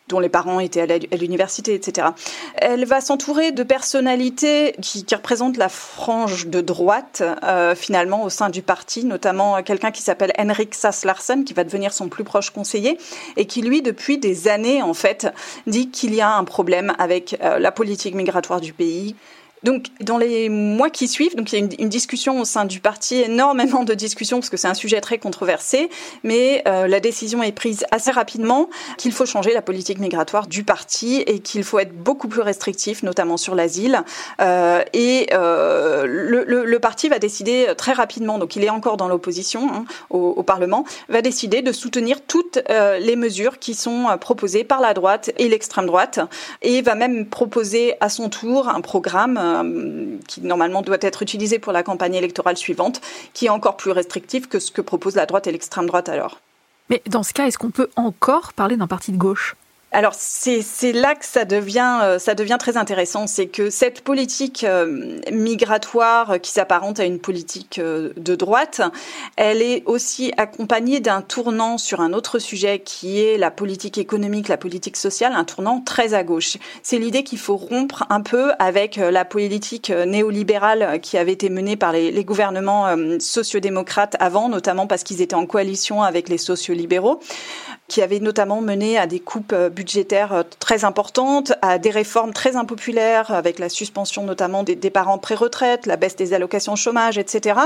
dont 0.08 0.20
les 0.20 0.28
parents 0.28 0.60
étaient 0.60 0.80
à 0.80 1.16
l'université, 1.16 1.74
etc. 1.74 2.08
Elle 2.56 2.84
va 2.84 3.00
s'entourer 3.00 3.52
de 3.52 3.62
personnalités 3.62 4.74
qui, 4.80 5.04
qui, 5.04 5.14
représentent 5.14 5.56
la 5.56 5.68
frange 5.68 6.46
de 6.46 6.60
droite, 6.60 7.22
euh, 7.44 7.74
finalement, 7.74 8.24
au 8.24 8.30
sein 8.30 8.50
du 8.50 8.62
parti, 8.62 9.04
notamment 9.04 9.62
quelqu'un 9.62 9.90
qui 9.90 10.02
s'appelle 10.02 10.32
Henrik 10.38 10.74
Sass 10.74 11.04
Larsen, 11.04 11.44
qui 11.44 11.54
va 11.54 11.64
devenir 11.64 11.92
son 11.92 12.08
plus 12.08 12.24
proche 12.24 12.50
conseiller, 12.50 12.98
et 13.36 13.46
qui, 13.46 13.62
lui, 13.62 13.82
depuis 13.82 14.18
des 14.18 14.48
années, 14.48 14.82
en 14.82 14.94
fait, 14.94 15.28
dit 15.66 15.90
qu'il 15.90 16.14
y 16.14 16.20
a 16.20 16.34
un 16.36 16.44
problème 16.44 16.94
avec 16.98 17.36
euh, 17.42 17.58
la 17.58 17.72
politique 17.72 18.14
migratoire 18.14 18.60
du 18.60 18.72
pays, 18.72 19.14
Donc, 19.62 19.86
dans 20.00 20.18
les 20.18 20.48
mois 20.48 20.90
qui 20.90 21.08
suivent, 21.08 21.34
donc 21.34 21.52
il 21.52 21.58
y 21.58 21.62
a 21.62 21.66
une, 21.78 21.88
discussion 21.88 22.40
au 22.40 22.44
sein 22.44 22.64
du 22.64 22.80
parti, 22.80 23.16
énormément 23.16 23.82
de 23.82 23.94
discussions 23.94 24.38
parce 24.38 24.50
que 24.50 24.56
c'est 24.56 24.68
un 24.68 24.74
sujet 24.74 25.00
très 25.00 25.18
controversé, 25.18 25.88
mais 26.22 26.62
euh, 26.68 26.86
la 26.86 27.00
décision 27.00 27.42
est 27.42 27.52
prise 27.52 27.84
assez 27.90 28.10
rapidement 28.10 28.68
qu'il 28.98 29.10
faut 29.10 29.26
changer 29.26 29.52
la 29.52 29.62
politique 29.62 29.98
migratoire 29.98 30.46
du 30.46 30.64
parti 30.64 31.22
et 31.26 31.40
qu'il 31.40 31.64
faut 31.64 31.78
être 31.78 31.92
beaucoup 31.92 32.28
plus 32.28 32.42
restrictif, 32.42 33.02
notamment 33.02 33.36
sur 33.36 33.54
l'asile. 33.54 34.02
Euh, 34.40 34.82
et 34.92 35.28
euh, 35.32 36.04
le, 36.06 36.78
parti 36.78 37.08
va 37.08 37.18
décider 37.18 37.66
très 37.76 37.92
rapidement, 37.92 38.38
donc 38.38 38.54
il 38.54 38.62
est 38.62 38.70
encore 38.70 38.96
dans 38.96 39.08
l'opposition 39.08 39.68
hein, 39.72 39.84
au, 40.10 40.42
Parlement, 40.44 40.84
va 41.08 41.22
décider 41.22 41.60
de 41.60 41.72
soutenir 41.72 42.20
toutes 42.20 42.62
les 42.68 43.16
mesures 43.16 43.58
qui 43.58 43.74
sont 43.74 44.06
proposées 44.20 44.62
par 44.62 44.80
la 44.80 44.94
droite 44.94 45.32
et 45.38 45.48
l'extrême 45.48 45.86
droite, 45.86 46.20
et 46.62 46.80
va 46.82 46.94
même 46.94 47.26
proposer 47.26 47.94
à 48.00 48.08
son 48.08 48.28
tour 48.28 48.68
un 48.68 48.80
programme 48.80 49.47
euh, 49.48 50.16
qui 50.26 50.40
normalement 50.42 50.82
doit 50.82 50.98
être 51.00 51.22
utilisé 51.22 51.58
pour 51.58 51.72
la 51.72 51.82
campagne 51.82 52.14
électorale 52.14 52.56
suivante, 52.56 53.00
qui 53.32 53.46
est 53.46 53.50
encore 53.50 53.76
plus 53.76 53.90
restrictif 53.90 54.48
que 54.48 54.58
ce 54.58 54.70
que 54.70 54.80
propose 54.80 55.16
la 55.16 55.26
droite 55.26 55.46
et 55.46 55.52
l'extrême 55.52 55.86
droite 55.86 56.08
alors. 56.08 56.40
Mais 56.90 57.02
dans 57.06 57.22
ce 57.22 57.32
cas, 57.32 57.46
est-ce 57.46 57.58
qu'on 57.58 57.70
peut 57.70 57.90
encore 57.96 58.52
parler 58.52 58.76
d'un 58.76 58.86
parti 58.86 59.12
de 59.12 59.18
gauche? 59.18 59.56
Alors 59.90 60.12
c'est 60.14 60.92
là 60.92 61.14
que 61.14 61.24
ça 61.24 61.46
devient 61.46 62.00
euh, 62.02 62.18
ça 62.18 62.34
devient 62.34 62.58
très 62.58 62.76
intéressant, 62.76 63.26
c'est 63.26 63.46
que 63.46 63.70
cette 63.70 64.02
politique 64.02 64.64
euh, 64.64 65.18
migratoire 65.32 66.40
qui 66.42 66.50
s'apparente 66.50 67.00
à 67.00 67.06
une 67.06 67.18
politique 67.18 67.78
euh, 67.78 68.12
de 68.18 68.34
droite, 68.34 68.82
elle 69.36 69.62
est 69.62 69.82
aussi 69.86 70.30
accompagnée 70.36 71.00
d'un 71.00 71.22
tournant 71.22 71.78
sur 71.78 72.02
un 72.02 72.12
autre 72.12 72.38
sujet 72.38 72.80
qui 72.80 73.20
est 73.20 73.38
la 73.38 73.50
politique 73.50 73.96
économique, 73.96 74.48
la 74.48 74.58
politique 74.58 74.96
sociale, 74.98 75.32
un 75.34 75.44
tournant 75.44 75.80
très 75.80 76.12
à 76.12 76.22
gauche. 76.22 76.58
C'est 76.82 76.98
l'idée 76.98 77.24
qu'il 77.24 77.38
faut 77.38 77.56
rompre 77.56 78.04
un 78.10 78.20
peu 78.20 78.52
avec 78.58 78.96
la 78.96 79.24
politique 79.24 79.90
néolibérale 79.90 81.00
qui 81.00 81.16
avait 81.16 81.32
été 81.32 81.48
menée 81.48 81.76
par 81.76 81.92
les, 81.92 82.10
les 82.10 82.24
gouvernements 82.24 82.94
sociodémocrates 83.18 84.16
avant, 84.20 84.48
notamment 84.48 84.86
parce 84.86 85.02
qu'ils 85.02 85.22
étaient 85.22 85.34
en 85.34 85.46
coalition 85.46 86.02
avec 86.02 86.28
les 86.28 86.38
sociolibéraux 86.38 87.20
qui 87.88 88.02
avait 88.02 88.20
notamment 88.20 88.60
mené 88.60 88.98
à 88.98 89.06
des 89.06 89.18
coupes 89.18 89.54
euh, 89.54 89.70
budgétaires 89.70 90.32
euh, 90.34 90.42
très 90.60 90.84
importantes, 90.84 91.54
à 91.62 91.78
des 91.78 91.90
réformes 91.90 92.34
très 92.34 92.54
impopulaires, 92.54 93.30
avec 93.32 93.58
la 93.58 93.70
suspension 93.70 94.24
notamment 94.24 94.62
des, 94.62 94.76
des 94.76 94.90
parents 94.90 95.16
pré-retraite, 95.16 95.86
la 95.86 95.96
baisse 95.96 96.14
des 96.14 96.34
allocations 96.34 96.76
chômage, 96.76 97.16
etc. 97.16 97.58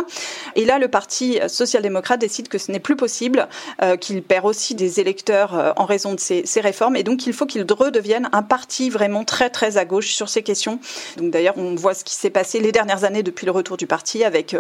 Et 0.55 0.65
là, 0.65 0.79
le 0.79 0.87
Parti 0.87 1.41
social-démocrate 1.49 2.21
décide 2.21 2.49
que 2.49 2.59
ce 2.59 2.71
n'est 2.71 2.81
plus 2.81 2.95
possible, 2.95 3.49
euh, 3.83 3.97
qu'il 3.97 4.23
perd 4.23 4.47
aussi 4.47 4.77
des 4.77 5.01
électeurs 5.01 5.75
en 5.77 5.85
raison 5.85 6.15
de 6.15 6.21
ces, 6.21 6.47
ces, 6.47 6.61
réformes, 6.61 6.95
et 6.95 7.03
donc 7.03 7.27
il 7.27 7.33
faut 7.33 7.47
qu'il 7.47 7.67
redevienne 7.69 8.29
un 8.33 8.43
parti 8.43 8.91
vraiment 8.91 9.25
très 9.25 9.51
très 9.51 9.77
à 9.77 9.85
gauche 9.85 10.13
sur 10.13 10.29
ces 10.29 10.43
questions. 10.43 10.79
Donc 11.17 11.31
d'ailleurs, 11.31 11.55
on 11.57 11.75
voit 11.75 11.95
ce 11.95 12.05
qui 12.05 12.15
s'est 12.15 12.31
passé 12.31 12.61
les 12.61 12.71
dernières 12.71 13.05
années 13.05 13.23
depuis 13.23 13.47
le 13.47 13.53
retour 13.53 13.77
du 13.77 13.87
parti, 13.87 14.23
avec 14.23 14.55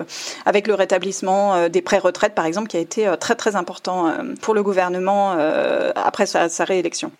avec 0.45 0.66
le 0.66 0.75
rétablissement 0.75 1.69
des 1.69 1.83
pré-retraites, 1.83 2.35
par 2.35 2.47
exemple, 2.47 2.69
qui 2.69 2.76
a 2.76 2.81
été 2.81 3.12
très 3.21 3.37
très 3.37 3.54
important 3.54 4.12
pour 4.40 4.54
le 4.54 4.62
gouvernement 4.62 5.37
après 5.94 6.26
sa, 6.26 6.49
sa 6.49 6.64
réélection. 6.64 7.12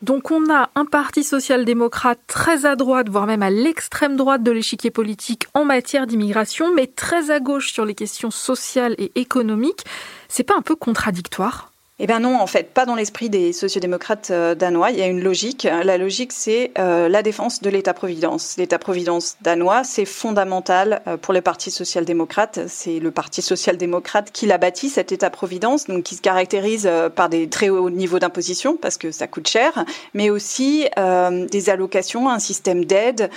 Donc 0.00 0.30
on 0.30 0.48
a 0.52 0.70
un 0.76 0.84
parti 0.84 1.24
social-démocrate 1.24 2.20
très 2.28 2.66
à 2.66 2.76
droite, 2.76 3.08
voire 3.08 3.26
même 3.26 3.42
à 3.42 3.50
l'extrême 3.50 4.16
droite 4.16 4.44
de 4.44 4.52
l'échiquier 4.52 4.92
politique 4.92 5.46
en 5.54 5.64
matière 5.64 6.06
d'immigration, 6.06 6.72
mais 6.72 6.86
très 6.86 7.32
à 7.32 7.40
gauche 7.40 7.72
sur 7.72 7.84
les 7.84 7.96
questions 7.96 8.30
sociales 8.30 8.94
et 8.98 9.10
économiques. 9.16 9.84
C'est 10.28 10.44
pas 10.44 10.54
un 10.56 10.62
peu 10.62 10.76
contradictoire? 10.76 11.67
Eh 12.00 12.06
bien 12.06 12.20
non, 12.20 12.38
en 12.40 12.46
fait, 12.46 12.72
pas 12.72 12.86
dans 12.86 12.94
l'esprit 12.94 13.28
des 13.28 13.52
sociodémocrates 13.52 14.30
euh, 14.30 14.54
danois. 14.54 14.92
Il 14.92 14.98
y 14.98 15.02
a 15.02 15.08
une 15.08 15.20
logique. 15.20 15.64
La 15.64 15.98
logique, 15.98 16.32
c'est 16.32 16.70
euh, 16.78 17.08
la 17.08 17.24
défense 17.24 17.60
de 17.60 17.68
l'État-providence. 17.70 18.54
L'État-providence 18.56 19.36
danois, 19.42 19.82
c'est 19.82 20.04
fondamental 20.04 21.02
euh, 21.08 21.16
pour 21.16 21.34
le 21.34 21.40
Parti 21.40 21.72
social-démocrate. 21.72 22.60
C'est 22.68 23.00
le 23.00 23.10
Parti 23.10 23.42
social-démocrate 23.42 24.30
qui 24.30 24.46
l'a 24.46 24.58
bâti, 24.58 24.90
cet 24.90 25.10
État-providence, 25.10 25.86
donc 25.86 26.04
qui 26.04 26.14
se 26.14 26.22
caractérise 26.22 26.88
par 27.16 27.28
des 27.28 27.48
très 27.48 27.68
hauts 27.68 27.90
niveaux 27.90 28.20
d'imposition, 28.20 28.76
parce 28.76 28.96
que 28.96 29.10
ça 29.10 29.26
coûte 29.26 29.48
cher, 29.48 29.84
mais 30.14 30.30
aussi 30.30 30.86
des 30.96 31.70
allocations, 31.70 32.28
un 32.28 32.38
système 32.38 32.84
d'aide 32.84 33.30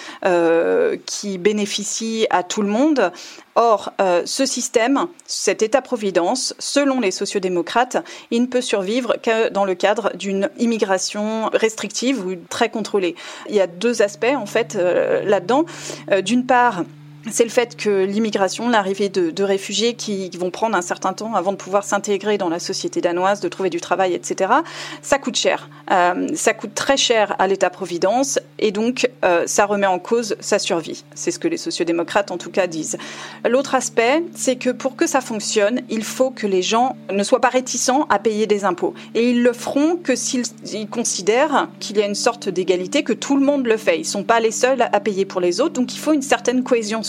qui 1.05 1.37
bénéficie 1.37 2.27
à 2.29 2.43
tout 2.43 2.61
le 2.61 2.67
monde, 2.67 3.11
Or, 3.55 3.91
euh, 3.99 4.23
ce 4.25 4.45
système, 4.45 5.07
cet 5.25 5.61
État-providence, 5.61 6.55
selon 6.57 6.99
les 6.99 7.11
sociodémocrates, 7.11 7.97
il 8.31 8.43
ne 8.43 8.47
peut 8.47 8.61
survivre 8.61 9.15
que 9.21 9.49
dans 9.49 9.65
le 9.65 9.75
cadre 9.75 10.15
d'une 10.15 10.49
immigration 10.57 11.49
restrictive 11.53 12.25
ou 12.25 12.35
très 12.49 12.69
contrôlée. 12.69 13.15
Il 13.49 13.55
y 13.55 13.61
a 13.61 13.67
deux 13.67 14.01
aspects, 14.01 14.35
en 14.35 14.45
fait, 14.45 14.75
euh, 14.75 15.23
là-dedans. 15.25 15.65
Euh, 16.11 16.21
d'une 16.21 16.45
part, 16.45 16.83
c'est 17.29 17.43
le 17.43 17.49
fait 17.49 17.75
que 17.75 18.03
l'immigration, 18.03 18.69
l'arrivée 18.69 19.09
de, 19.09 19.43
réfugiés 19.43 19.93
qui 19.93 20.29
vont 20.37 20.49
prendre 20.49 20.75
un 20.75 20.81
certain 20.81 21.13
temps 21.13 21.35
avant 21.35 21.51
de 21.51 21.57
pouvoir 21.57 21.83
s'intégrer 21.83 22.37
dans 22.37 22.49
la 22.49 22.59
société 22.59 23.01
danoise, 23.01 23.39
de 23.39 23.47
trouver 23.47 23.69
du 23.69 23.81
travail, 23.81 24.13
etc., 24.13 24.51
ça 25.01 25.17
coûte 25.17 25.35
cher. 25.35 25.69
Euh, 25.91 26.27
ça 26.35 26.53
coûte 26.53 26.73
très 26.73 26.97
cher 26.97 27.35
à 27.39 27.47
l'État-providence 27.47 28.39
et 28.59 28.71
donc 28.71 29.09
euh, 29.25 29.43
ça 29.45 29.65
remet 29.65 29.87
en 29.87 29.99
cause 29.99 30.35
sa 30.39 30.57
survie. 30.57 31.03
C'est 31.15 31.31
ce 31.31 31.39
que 31.39 31.47
les 31.47 31.57
sociodémocrates 31.57 32.31
en 32.31 32.37
tout 32.37 32.51
cas 32.51 32.67
disent. 32.67 32.97
L'autre 33.47 33.75
aspect, 33.75 34.23
c'est 34.35 34.55
que 34.55 34.69
pour 34.69 34.95
que 34.95 35.07
ça 35.07 35.21
fonctionne, 35.21 35.81
il 35.89 36.03
faut 36.03 36.31
que 36.31 36.47
les 36.47 36.61
gens 36.61 36.95
ne 37.11 37.23
soient 37.23 37.41
pas 37.41 37.49
réticents 37.49 38.05
à 38.09 38.19
payer 38.19 38.47
des 38.47 38.63
impôts. 38.63 38.93
Et 39.15 39.31
ils 39.31 39.43
le 39.43 39.53
feront 39.53 39.95
que 39.95 40.15
s'ils 40.15 40.45
considèrent 40.89 41.67
qu'il 41.79 41.97
y 41.97 42.01
a 42.01 42.05
une 42.05 42.15
sorte 42.15 42.49
d'égalité, 42.49 43.03
que 43.03 43.13
tout 43.13 43.35
le 43.35 43.45
monde 43.45 43.65
le 43.65 43.77
fait. 43.77 43.97
Ils 43.97 44.01
ne 44.01 44.05
sont 44.05 44.23
pas 44.23 44.39
les 44.39 44.51
seuls 44.51 44.81
à 44.81 44.99
payer 44.99 45.25
pour 45.25 45.41
les 45.41 45.61
autres, 45.61 45.73
donc 45.73 45.93
il 45.93 45.99
faut 45.99 46.13
une 46.13 46.21
certaine 46.21 46.63
cohésion 46.63 47.03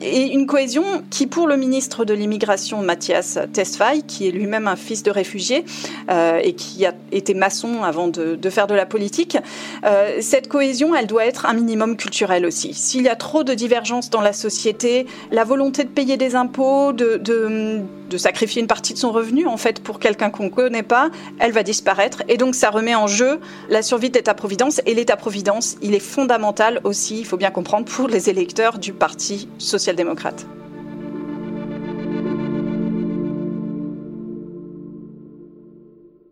Et 0.00 0.32
une 0.32 0.46
cohésion 0.46 0.84
qui, 1.10 1.26
pour 1.26 1.46
le 1.46 1.56
ministre 1.56 2.04
de 2.04 2.14
l'immigration, 2.14 2.82
Mathias 2.82 3.38
Tesfaye, 3.52 4.02
qui 4.02 4.28
est 4.28 4.30
lui-même 4.30 4.68
un 4.68 4.76
fils 4.76 5.02
de 5.02 5.10
réfugié 5.10 5.64
euh, 6.10 6.40
et 6.42 6.54
qui 6.54 6.86
a 6.86 6.94
été 7.12 7.34
maçon 7.34 7.82
avant 7.82 8.08
de, 8.08 8.38
faire 8.50 8.66
de 8.66 8.74
la 8.74 8.86
politique, 8.86 9.36
euh, 9.84 10.18
cette 10.20 10.48
cohésion, 10.48 10.94
elle 10.94 11.06
doit 11.06 11.26
être 11.26 11.46
un 11.46 11.54
minimum 11.54 11.96
culturel 11.96 12.46
aussi. 12.46 12.74
S'il 12.74 13.02
y 13.02 13.08
a 13.08 13.16
trop 13.16 13.44
de 13.44 13.54
divergences 13.54 14.10
dans 14.10 14.20
la 14.20 14.32
société, 14.32 15.06
la 15.30 15.44
volonté 15.44 15.84
de 15.84 15.88
payer 15.88 16.16
des 16.16 16.34
impôts, 16.34 16.92
de 16.92 18.18
sacrifier 18.18 18.60
une 18.60 18.68
partie 18.68 18.94
de 18.94 18.98
son 18.98 19.12
revenu, 19.12 19.46
en 19.46 19.56
fait, 19.56 19.82
pour 19.82 19.98
quelqu'un 19.98 20.30
qu'on 20.30 20.44
ne 20.44 20.48
connaît 20.48 20.82
pas, 20.82 21.10
elle 21.38 21.52
va 21.52 21.62
disparaître. 21.62 22.22
Et 22.28 22.36
donc, 22.36 22.54
ça 22.54 22.70
remet 22.70 22.94
en 22.94 23.06
jeu 23.06 23.40
la 23.68 23.82
survie 23.82 24.10
de 24.10 24.14
l'État-providence. 24.14 24.80
Et 24.86 24.94
l'État-providence, 24.94 25.76
il 25.82 25.94
est 25.94 26.00
fondamental 26.00 26.80
aussi, 26.84 27.18
il 27.18 27.26
faut 27.26 27.36
bien 27.36 27.50
comprendre, 27.50 27.86
pour 27.86 28.08
les 28.08 28.30
électeurs 28.30 28.78
du 28.78 28.92
Parti 28.92 29.03
social-démocrate. 29.58 30.46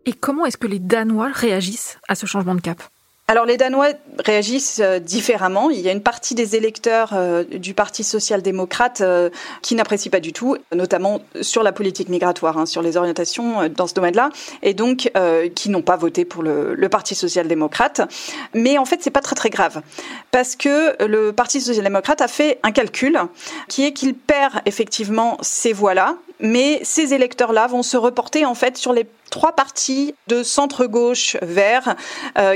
Et 0.05 0.13
comment 0.13 0.45
est-ce 0.45 0.57
que 0.57 0.67
les 0.67 0.79
Danois 0.79 1.29
réagissent 1.33 1.97
à 2.07 2.15
ce 2.15 2.25
changement 2.25 2.55
de 2.55 2.61
cap? 2.61 2.81
Alors 3.27 3.45
les 3.45 3.57
Danois 3.57 3.93
réagissent 4.19 4.79
euh, 4.81 4.99
différemment. 4.99 5.69
Il 5.69 5.79
y 5.79 5.89
a 5.89 5.91
une 5.91 6.01
partie 6.01 6.35
des 6.35 6.55
électeurs 6.55 7.11
euh, 7.13 7.43
du 7.43 7.73
Parti 7.73 8.03
social-démocrate 8.03 9.01
euh, 9.01 9.29
qui 9.61 9.75
n'apprécient 9.75 10.11
pas 10.11 10.19
du 10.19 10.33
tout, 10.33 10.57
notamment 10.73 11.21
sur 11.41 11.63
la 11.63 11.71
politique 11.71 12.09
migratoire, 12.09 12.57
hein, 12.57 12.65
sur 12.65 12.81
les 12.81 12.97
orientations 12.97 13.67
dans 13.69 13.87
ce 13.87 13.93
domaine-là, 13.93 14.29
et 14.61 14.73
donc 14.73 15.11
qui 15.55 15.69
n'ont 15.69 15.81
pas 15.81 15.95
voté 15.95 16.25
pour 16.25 16.43
le, 16.43 16.87
Parti 16.89 17.15
social-démocrate. 17.15 18.01
Mais 18.53 18.77
en 18.77 18.85
fait, 18.85 18.99
c'est 19.01 19.09
pas 19.09 19.21
très 19.21 19.35
très 19.35 19.49
grave 19.49 19.81
parce 20.31 20.55
que 20.55 21.03
le 21.03 21.31
Parti 21.31 21.59
social-démocrate 21.59 22.21
a 22.21 22.27
fait 22.27 22.59
un 22.63 22.71
calcul 22.71 23.19
qui 23.67 23.83
est 23.83 23.93
qu'il 23.93 24.13
perd 24.13 24.61
effectivement 24.65 25.37
ces 25.41 25.73
voix-là, 25.73 26.15
mais 26.39 26.79
ces 26.83 27.13
électeurs-là 27.13 27.67
vont 27.67 27.83
se 27.83 27.97
reporter 27.97 28.45
en 28.45 28.53
fait 28.53 28.77
sur 28.77 28.93
les 28.93 29.07
trois 29.29 29.53
partis 29.53 30.13
de 30.27 30.43
centre-gauche 30.43 31.37
vert 31.41 31.95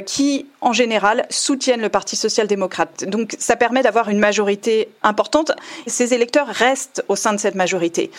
qui, 0.06 0.46
en 0.62 0.74
général, 0.74 1.26
soutiennent 1.48 1.82
le 1.82 1.88
Parti 1.88 2.18
social-démocrate. 2.18 3.06
Donc 3.06 3.36
ça 3.40 3.56
permet 3.56 3.82
d'avoir 3.82 4.10
une 4.10 4.20
majorité 4.20 4.90
importante. 5.02 5.54
Ces 5.86 6.14
électeurs 6.14 6.48
restent 6.48 7.06
au 7.08 7.16
sein 7.16 7.32
de 7.32 7.40
cette 7.40 7.56
majorité. 7.56 8.12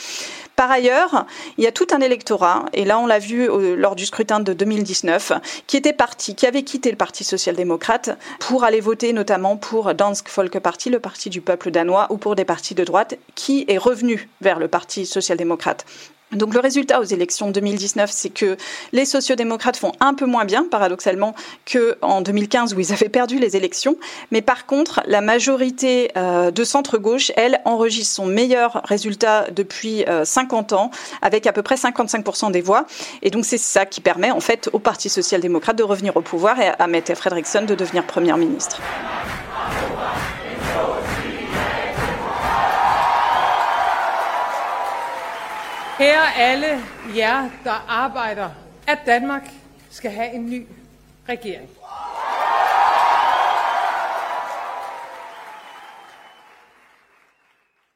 Par 0.56 0.70
ailleurs, 0.70 1.26
il 1.58 1.64
y 1.64 1.66
a 1.66 1.72
tout 1.72 1.86
un 1.92 2.00
électorat, 2.00 2.64
et 2.72 2.86
là 2.86 2.98
on 2.98 3.06
l'a 3.06 3.18
vu 3.18 3.48
au, 3.48 3.76
lors 3.76 3.94
du 3.96 4.06
scrutin 4.06 4.40
de 4.40 4.54
2019, 4.54 5.32
qui 5.66 5.76
était 5.76 5.92
parti, 5.92 6.34
qui 6.34 6.46
avait 6.46 6.62
quitté 6.62 6.90
le 6.90 6.96
Parti 6.96 7.22
social-démocrate 7.22 8.18
pour 8.40 8.64
aller 8.64 8.80
voter 8.80 9.12
notamment 9.12 9.56
pour 9.58 9.94
Dansk 9.94 10.28
Folkeparti, 10.28 10.88
le 10.88 10.98
parti 10.98 11.28
du 11.28 11.42
peuple 11.42 11.70
danois, 11.70 12.06
ou 12.10 12.16
pour 12.16 12.34
des 12.34 12.46
partis 12.46 12.74
de 12.74 12.82
droite, 12.82 13.18
qui 13.34 13.66
est 13.68 13.78
revenu 13.78 14.28
vers 14.40 14.58
le 14.58 14.68
Parti 14.68 15.04
social-démocrate. 15.04 15.84
Donc 16.32 16.52
le 16.52 16.60
résultat 16.60 17.00
aux 17.00 17.04
élections 17.04 17.50
2019, 17.50 18.10
c'est 18.12 18.28
que 18.28 18.56
les 18.92 19.04
sociodémocrates 19.04 19.76
font 19.76 19.92
un 20.00 20.14
peu 20.14 20.26
moins 20.26 20.44
bien, 20.44 20.64
paradoxalement, 20.64 21.34
qu'en 21.70 22.20
2015 22.20 22.74
où 22.74 22.80
ils 22.80 22.92
avaient 22.92 23.08
perdu 23.08 23.38
les 23.38 23.56
élections. 23.56 23.96
Mais 24.30 24.42
par 24.42 24.66
contre, 24.66 25.00
la 25.06 25.20
majorité 25.20 26.10
euh, 26.16 26.50
de 26.50 26.64
centre-gauche, 26.64 27.32
elle, 27.36 27.60
enregistre 27.64 28.16
son 28.16 28.26
meilleur 28.26 28.82
résultat 28.84 29.46
depuis 29.50 30.04
euh, 30.04 30.24
50 30.24 30.72
ans, 30.74 30.90
avec 31.22 31.46
à 31.46 31.52
peu 31.52 31.62
près 31.62 31.76
55% 31.76 32.50
des 32.50 32.60
voix. 32.60 32.86
Et 33.22 33.30
donc 33.30 33.44
c'est 33.44 33.58
ça 33.58 33.86
qui 33.86 34.00
permet 34.00 34.30
en 34.30 34.40
fait 34.40 34.68
au 34.72 34.78
Parti 34.78 35.08
social-démocrate 35.08 35.76
de 35.76 35.82
revenir 35.82 36.16
au 36.16 36.20
pouvoir 36.20 36.60
et 36.60 36.68
à 36.78 36.86
Mette 36.86 37.14
Frederiksen 37.14 37.66
de 37.66 37.74
devenir 37.74 38.04
première 38.04 38.36
ministre. 38.36 38.80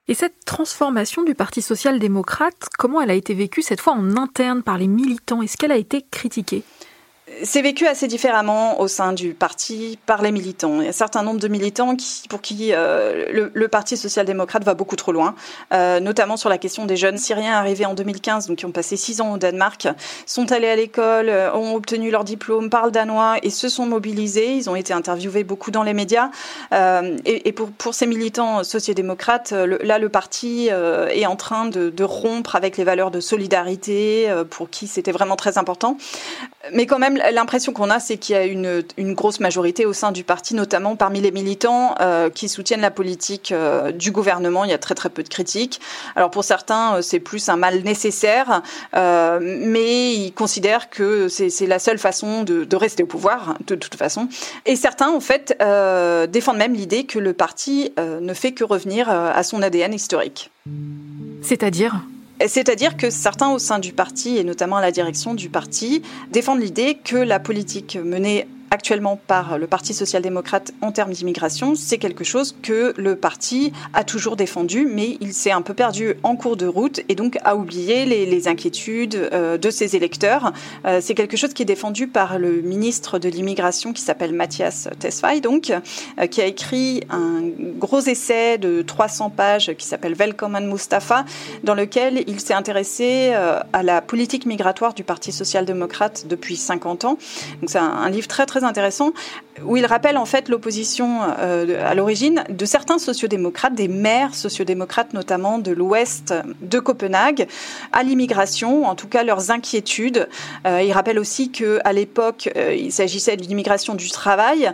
Et 0.09 0.15
cette 0.15 0.45
transformation 0.45 1.23
du 1.23 1.37
Parti 1.37 1.63
social-démocrate, 1.63 2.69
comment 2.77 3.01
elle 3.01 3.13
a 3.13 3.15
été 3.15 3.35
vécue 3.35 3.63
cette 3.63 3.81
fois 3.81 3.93
en 3.93 4.17
interne 4.17 4.65
par 4.65 4.79
les 4.79 4.89
militants? 4.89 5.41
Est-ce 5.41 5.57
qu'elle 5.57 5.71
a 5.71 5.77
été 5.77 6.05
critiquée? 6.11 6.65
C'est 7.43 7.63
vécu 7.63 7.87
assez 7.87 8.09
différemment 8.09 8.81
au 8.81 8.89
sein 8.89 9.13
du 9.13 9.35
parti 9.35 9.99
par 10.07 10.23
les 10.23 10.33
militants. 10.33 10.77
Il 10.81 10.85
y 10.85 10.87
a 10.87 10.91
un 10.91 10.93
certain 10.93 11.23
nombre 11.23 11.41
de 11.41 11.49
militants 11.49 11.97
pour 12.29 12.41
qui 12.41 12.71
euh, 12.73 13.49
le, 13.53 13.69
Parti 13.73 13.97
social-démocrate 13.97 14.65
va 14.65 14.75
beaucoup 14.75 14.97
trop 14.97 15.13
loin, 15.13 15.35
euh, 15.73 15.99
notamment 15.99 16.37
sur 16.37 16.51
la 16.51 16.59
question 16.59 16.85
des 16.85 16.97
jeunes 16.97 17.17
Syriens 17.17 17.55
arrivés 17.55 17.87
en 17.87 17.95
2015, 17.95 18.49
donc 18.49 18.59
qui 18.59 18.67
ont 18.67 18.71
passé 18.71 18.97
six 18.97 19.23
ans 19.23 19.33
au 19.33 19.39
Danemark, 19.39 19.89
sont 20.27 20.53
allés 20.53 20.69
à 20.69 20.77
l'école, 20.77 21.31
euh, 21.31 21.55
ont 21.55 21.75
obtenu 21.75 22.11
leur 22.11 22.25
diplôme, 22.25 22.69
parlent 22.69 22.91
danois 22.91 23.37
et 23.43 23.49
se 23.49 23.71
sont 23.71 23.87
mobilisés. 23.87 24.55
Ils 24.55 24.69
ont 24.69 24.77
été 24.77 24.93
interviewés 24.93 25.43
beaucoup 25.43 25.71
dans 25.71 25.83
les 25.83 25.95
médias. 25.95 26.31
et, 26.73 27.53
pour, 27.53 27.95
ces 27.95 28.07
militants 28.07 28.63
sociodémocrates, 28.63 29.53
là, 29.53 29.99
le 29.99 30.09
parti 30.09 30.69
est 30.69 31.27
en 31.27 31.37
train 31.37 31.67
de, 31.67 31.89
de, 31.89 32.05
rompre 32.05 32.57
avec 32.57 32.77
les 32.77 32.85
valeurs 32.85 33.11
de 33.11 33.21
solidarité, 33.21 34.29
pour 34.51 34.69
qui 34.71 34.87
c'était 34.87 35.13
vraiment 35.13 35.37
très 35.37 35.57
important. 35.57 35.97
Mais 36.73 36.87
quand 36.87 36.99
même, 36.99 37.22
l'impression 37.31 37.73
qu'on 37.73 37.91
a, 37.91 38.01
c'est 38.01 38.17
qu'il 38.17 38.35
y 38.35 38.39
a 38.39 38.45
une, 38.45 38.83
une, 38.97 39.15
grosse 39.15 39.41
majorité 39.41 39.87
au 39.87 39.93
sein 39.93 40.13
du 40.13 40.25
parti, 40.25 40.55
notamment 40.55 40.97
parmi 40.97 41.21
les 41.21 41.31
militants 41.31 41.95
euh, 42.01 42.31
qui 42.31 42.49
soutiennent 42.49 42.81
la 42.81 42.91
politique 42.91 43.53
euh, 43.53 43.93
du 43.93 44.11
gouvernement. 44.11 44.65
Il 44.65 44.71
y 44.71 44.75
a 44.75 44.79
très 44.79 44.95
très 44.95 45.11
peu 45.11 45.23
de 45.23 45.29
critiques. 45.29 45.81
Alors 46.17 46.31
pour 46.31 46.45
certains, 46.45 46.97
euh, 46.97 47.03
c'est 47.03 47.21
plus 47.21 47.49
un 47.49 47.57
mal 47.57 47.83
nécessaire, 47.83 48.63
mais 48.95 50.15
ils 50.15 50.33
considèrent 50.33 50.91
que 50.91 51.29
c'est 51.29 51.67
la 51.67 51.79
seule 51.79 51.99
façon 51.99 52.43
de, 52.43 52.65
de, 52.65 52.77
rester 52.77 53.03
au 53.03 53.07
pouvoir, 53.07 53.57
de 53.67 53.75
toute 53.75 53.95
façon. 53.95 54.29
Et 54.67 54.77
certains, 54.77 55.11
en 55.11 55.21
fait, 55.21 55.57
défendent 56.31 56.57
même 56.57 56.75
l'idée 56.75 57.05
que 57.05 57.19
le 57.19 57.33
parti 57.33 57.93
ne 57.99 58.35
fait 58.35 58.53
que 58.53 58.65
revenir 58.65 59.09
à 59.09 59.43
son 59.43 59.63
ADN 59.63 59.95
historique. 59.95 60.51
C'est-à-dire? 61.43 62.01
C'est-à-dire 62.49 62.97
que 62.97 63.11
certains 63.11 63.51
au 63.51 63.59
sein 63.59 63.79
du 63.79 63.93
parti, 63.93 64.37
et 64.39 64.45
notamment 64.45 64.77
à 64.77 64.81
la 64.81 64.93
direction 64.93 65.35
du 65.35 65.49
parti, 65.49 66.03
défendent 66.31 66.61
l'idée 66.61 66.99
que 67.03 67.17
la 67.17 67.41
politique 67.41 67.97
menée 67.97 68.47
actuellement 68.73 69.21
par 69.27 69.59
le 69.59 69.67
Parti 69.67 69.93
social-démocrate 69.93 70.73
en 70.81 70.93
termes 70.93 71.13
d'immigration, 71.13 71.75
c'est 71.75 71.99
quelque 71.99 72.25
chose 72.25 72.57
que 72.63 72.95
le 72.97 73.17
parti 73.17 73.71
a 73.93 74.03
toujours 74.03 74.35
défendu, 74.35 74.89
mais 74.91 75.19
il 75.21 75.35
s'est 75.35 75.51
un 75.51 75.61
peu 75.61 75.75
perdu 75.75 76.15
en 76.23 76.37
cours 76.37 76.57
de 76.57 76.67
route 76.67 77.01
et 77.11 77.15
donc 77.15 77.39
a 77.45 77.55
oublié 77.55 78.07
les, 78.07 78.49
inquiétudes 78.49 79.29
euh, 79.33 79.59
de 79.59 79.71
ses 79.71 79.95
électeurs. 79.95 80.55
Euh, 80.87 81.01
c'est 81.03 81.15
quelque 81.15 81.37
chose 81.37 81.53
qui 81.53 81.63
est 81.63 81.67
défendu 81.67 82.09
par 82.09 82.39
le 82.39 82.63
ministre 82.63 83.19
de 83.19 83.29
l'immigration 83.29 83.93
qui 83.93 84.01
s'appelle 84.01 84.33
Mathias 84.33 84.89
Tesfaye, 84.99 85.43
donc, 85.43 85.71
euh, 85.71 86.27
qui 86.27 86.41
a 86.41 86.47
écrit 86.47 87.03
un 87.11 87.43
gros 87.79 88.01
essai 88.01 88.57
de 88.57 88.81
300 88.81 89.29
pages 89.29 89.75
qui 89.77 89.87
s'appelle 89.87 90.15
Welcome 90.15 90.59
Mustafa, 90.61 91.27
dans 91.63 91.75
lequel 91.75 92.25
il 92.27 92.41
s'est 92.41 92.55
intéressé 92.55 93.33
à 93.35 93.83
la 93.83 94.01
politique 94.01 94.47
migratoire 94.47 94.95
du 94.95 95.05
Parti 95.05 95.31
social-démocrate 95.31 96.25
depuis 96.27 96.57
50 96.57 97.05
ans. 97.05 97.19
Donc 97.61 97.69
c'est 97.69 97.79
un 97.79 98.09
livre 98.09 98.29
très 98.29 98.47
très 98.47 98.62
intéressant 98.65 99.13
où 99.65 99.77
il 99.77 99.87
rappelle 99.87 100.17
en 100.17 100.25
fait 100.25 100.49
l'opposition 100.49 101.21
euh, 101.39 101.89
à 101.89 101.95
l'origine 101.95 102.45
de 102.49 102.65
certains 102.65 102.99
sociodémocrates, 102.99 103.75
des 103.75 103.89
maires 103.89 104.35
sociodémocrates 104.35 105.13
notamment 105.15 105.59
de 105.59 105.73
l'ouest 105.73 106.35
de 106.61 106.79
Copenhague, 106.79 107.47
à 107.93 108.03
l'immigration, 108.03 108.87
en 108.87 108.95
tout 108.95 109.09
cas 109.09 109.23
leurs 109.23 109.51
inquiétudes. 109.51 110.29
Euh, 110.67 110.83
il 110.83 110.93
rappelle 110.93 111.19
aussi 111.19 111.51
que 111.51 111.81
à 111.85 111.93
l'époque, 111.93 112.51
euh, 112.57 112.75
il 112.75 112.93
s'agissait 112.93 113.37
d'une 113.37 113.51
immigration 113.51 113.95
du 113.95 114.11
travail 114.11 114.73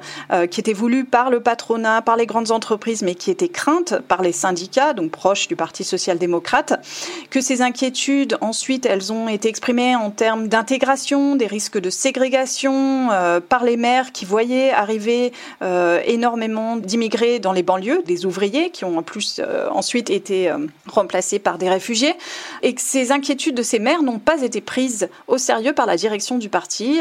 qui 0.50 0.60
était 0.60 0.72
voulue 0.72 1.04
par 1.04 1.30
le 1.30 1.40
patronat, 1.40 2.02
par 2.02 2.16
les 2.16 2.26
grandes 2.26 2.50
entreprises, 2.50 3.02
mais 3.02 3.14
qui 3.14 3.30
était 3.30 3.48
crainte 3.48 3.98
par 4.08 4.22
les 4.22 4.32
syndicats, 4.32 4.92
donc 4.92 5.10
proches 5.10 5.48
du 5.48 5.56
Parti 5.56 5.84
social-démocrate. 5.84 6.80
Que 7.30 7.40
ces 7.40 7.62
inquiétudes, 7.62 8.36
ensuite, 8.40 8.86
elles 8.86 9.12
ont 9.12 9.28
été 9.28 9.48
exprimées 9.48 9.96
en 9.96 10.10
termes 10.10 10.48
d'intégration, 10.48 11.36
des 11.36 11.46
risques 11.46 11.78
de 11.78 11.90
ségrégation 11.90 13.08
par 13.48 13.64
les 13.64 13.76
maires 13.78 14.12
qui 14.12 14.24
voyaient 14.24 14.70
arriver 14.70 15.32
euh, 15.62 16.02
énormément 16.04 16.76
d'immigrés 16.76 17.38
dans 17.38 17.52
les 17.52 17.62
banlieues, 17.62 18.02
des 18.04 18.26
ouvriers 18.26 18.70
qui 18.70 18.84
ont 18.84 18.98
en 18.98 19.02
plus 19.02 19.38
euh, 19.38 19.68
ensuite 19.70 20.10
été 20.10 20.50
euh, 20.50 20.58
remplacés 20.86 21.38
par 21.38 21.56
des 21.56 21.70
réfugiés, 21.70 22.14
et 22.62 22.74
que 22.74 22.80
ces 22.80 23.12
inquiétudes 23.12 23.54
de 23.54 23.62
ces 23.62 23.78
maires 23.78 24.02
n'ont 24.02 24.18
pas 24.18 24.42
été 24.42 24.60
prises 24.60 25.08
au 25.26 25.38
sérieux 25.38 25.72
par 25.72 25.86
la 25.86 25.96
direction 25.96 26.38
du 26.38 26.48
parti. 26.48 27.00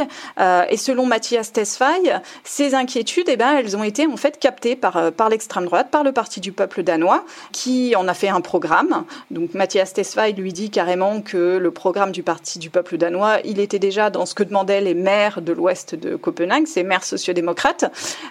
et 0.70 0.78
selon 0.78 1.06
Mathias 1.06 1.52
Tesfaye, 1.52 2.14
ces 2.44 2.76
inquiétudes, 2.76 3.28
eh 3.30 3.36
ben, 3.36 3.58
elles 3.58 3.76
ont 3.76 3.84
été 3.84 4.06
en 4.08 4.18
fait 4.18 4.40
captées 4.40 4.76
par, 4.76 5.12
par 5.12 5.30
l'extrême 5.30 5.66
droite, 5.66 5.90
par 5.92 6.04
le 6.04 6.12
Parti 6.12 6.40
du 6.40 6.52
peuple 6.52 6.84
danois, 6.84 7.26
qui 7.52 7.96
en 7.96 8.08
a 8.08 8.14
fait 8.14 8.30
un 8.30 8.42
programme. 8.42 9.06
Donc 9.32 9.54
Mathias 9.54 9.94
Tesfaye 9.94 10.34
lui 10.34 10.54
dit 10.54 10.70
carrément 10.70 11.22
que 11.22 11.58
le 11.58 11.72
programme 11.72 12.12
du 12.12 12.24
Parti 12.24 12.60
du 12.60 12.70
peuple 12.70 12.98
danois, 12.98 13.38
il 13.44 13.60
était 13.60 13.80
déjà 13.80 14.10
dans 14.10 14.26
ce 14.26 14.36
que 14.36 14.44
demandaient 14.44 14.82
les 14.82 14.94
maires 14.94 15.42
de 15.42 15.54
l'ouest 15.54 15.96
de 15.96 16.16
Copenhague, 16.16 16.67
ces 16.68 16.84
maires 16.84 17.04
sociodémocrates. 17.04 17.86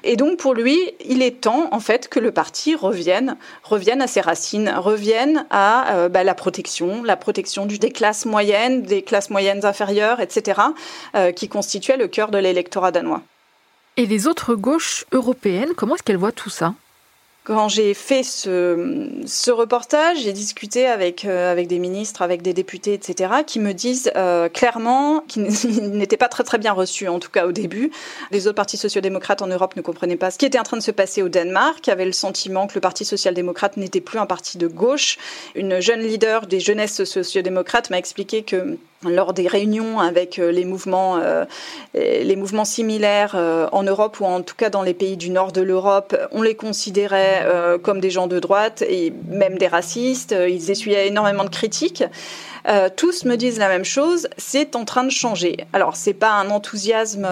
Et 0.05 0.17
donc 0.17 0.39
pour 0.39 0.55
lui, 0.55 0.79
il 1.05 1.23
est 1.23 1.41
temps 1.41 1.69
en 1.73 1.81
fait 1.81 2.09
que 2.09 2.21
le 2.21 2.31
parti 2.31 2.75
revienne, 2.75 3.37
revienne 3.63 4.03
à 4.03 4.07
ses 4.07 4.21
racines, 4.21 4.73
revienne 4.77 5.47
à 5.51 5.95
euh, 5.95 6.09
bah, 6.09 6.25
la 6.25 6.35
protection, 6.35 7.03
la 7.03 7.17
protection 7.17 7.67
des 7.67 7.91
classes 7.91 8.27
moyennes, 8.27 8.83
des 8.83 9.03
classes 9.03 9.31
moyennes 9.31 9.65
inférieures, 9.65 10.21
etc., 10.21 10.61
euh, 11.15 11.33
qui 11.33 11.49
constituait 11.49 11.97
le 11.97 12.09
cœur 12.09 12.31
de 12.31 12.39
l'électorat 12.39 12.93
danois. 12.93 13.23
Et 13.97 14.07
les 14.07 14.27
autres 14.27 14.55
gauches 14.55 15.07
européennes, 15.13 15.71
comment 15.75 15.95
est-ce 15.95 16.03
qu'elles 16.03 16.19
voient 16.19 16.33
tout 16.33 16.51
ça? 16.51 16.75
Quand 17.47 17.69
j'ai 17.69 17.95
fait 17.95 18.25
ce, 18.25 19.51
reportage, 19.53 20.19
j'ai 20.19 20.33
discuté 20.33 20.89
avec, 20.89 21.25
euh, 21.25 21.53
avec 21.53 21.69
des 21.69 21.79
ministres, 21.79 22.23
avec 22.23 22.43
des 22.43 22.53
députés, 22.53 22.93
etc., 22.93 23.35
qui 23.47 23.61
me 23.61 23.73
disent 23.73 24.11
euh, 24.17 24.49
clairement 24.49 25.21
qu'ils 25.29 25.47
n'étaient 25.93 26.17
pas 26.17 26.27
très 26.27 26.43
très 26.43 26.59
bien 26.59 26.73
reçus, 26.73 27.07
en 27.07 27.21
tout 27.21 27.31
cas 27.31 27.47
au 27.47 27.53
début. 27.53 27.93
Les 28.33 28.49
autres 28.49 28.57
partis 28.57 28.77
sociodémocrates 28.77 29.43
en 29.43 29.47
Europe 29.47 29.77
ne 29.77 29.83
comprenaient 29.83 30.17
pas 30.17 30.33
ce 30.33 30.39
qui 30.39 30.45
était 30.45 30.59
en 30.59 30.65
train 30.65 30.77
de 30.77 30.83
se 30.83 30.91
passer 30.91 31.23
au 31.23 31.29
Danemark, 31.29 31.89
avaient 31.89 32.05
le 32.05 32.11
sentiment 32.11 32.67
que 32.67 32.75
le 32.75 32.81
Parti 32.81 33.05
social-démocrate 33.05 33.77
n'était 33.77 34.01
plus 34.01 34.19
un 34.19 34.27
parti 34.27 34.59
de 34.59 34.67
gauche. 34.67 35.17
Une 35.55 35.79
jeune 35.79 36.01
leader 36.01 36.49
des 36.49 36.59
jeunesses 36.59 37.05
sociodémocrates 37.05 37.91
m'a 37.91 37.99
expliqué 37.99 38.43
que 38.43 38.77
lors 39.03 39.33
des 39.33 39.47
réunions 39.47 40.01
avec 40.01 40.39
euh, 40.39 40.51
les 40.51 40.65
mouvements, 40.65 41.19
euh, 41.19 41.45
les 41.95 42.37
mouvements 42.37 42.65
similaires 42.65 43.35
euh, 43.35 43.69
en 43.73 43.83
Europe 43.83 44.21
ou 44.21 44.25
en 44.25 44.43
tout 44.43 44.55
cas 44.57 44.71
dans 44.71 44.83
les 44.83 44.95
pays 44.95 45.17
du 45.17 45.31
nord 45.31 45.53
de 45.53 45.61
l'Europe, 45.61 46.17
on 46.33 46.43
les 46.43 46.55
considérait 46.55 47.47
comme 47.83 48.01
des 48.01 48.11
gens 48.11 48.27
de 48.27 48.39
droite 48.39 48.83
et 48.83 49.13
même 49.29 49.59
des 49.59 49.67
racistes. 49.67 50.35
Ils 50.49 50.71
essuyaient 50.71 51.09
énormément 51.09 51.45
de 51.45 51.51
critiques. 51.51 52.05
Tous 52.97 53.25
me 53.25 53.37
disent 53.37 53.59
la 53.59 53.69
même 53.69 53.85
chose, 53.85 54.29
c'est 54.37 54.75
en 54.75 54.85
train 54.85 55.05
de 55.05 55.11
changer. 55.11 55.59
Alors, 55.73 55.95
c'est 55.95 56.15
pas 56.15 56.33
un 56.33 56.51
enthousiasme 56.51 57.29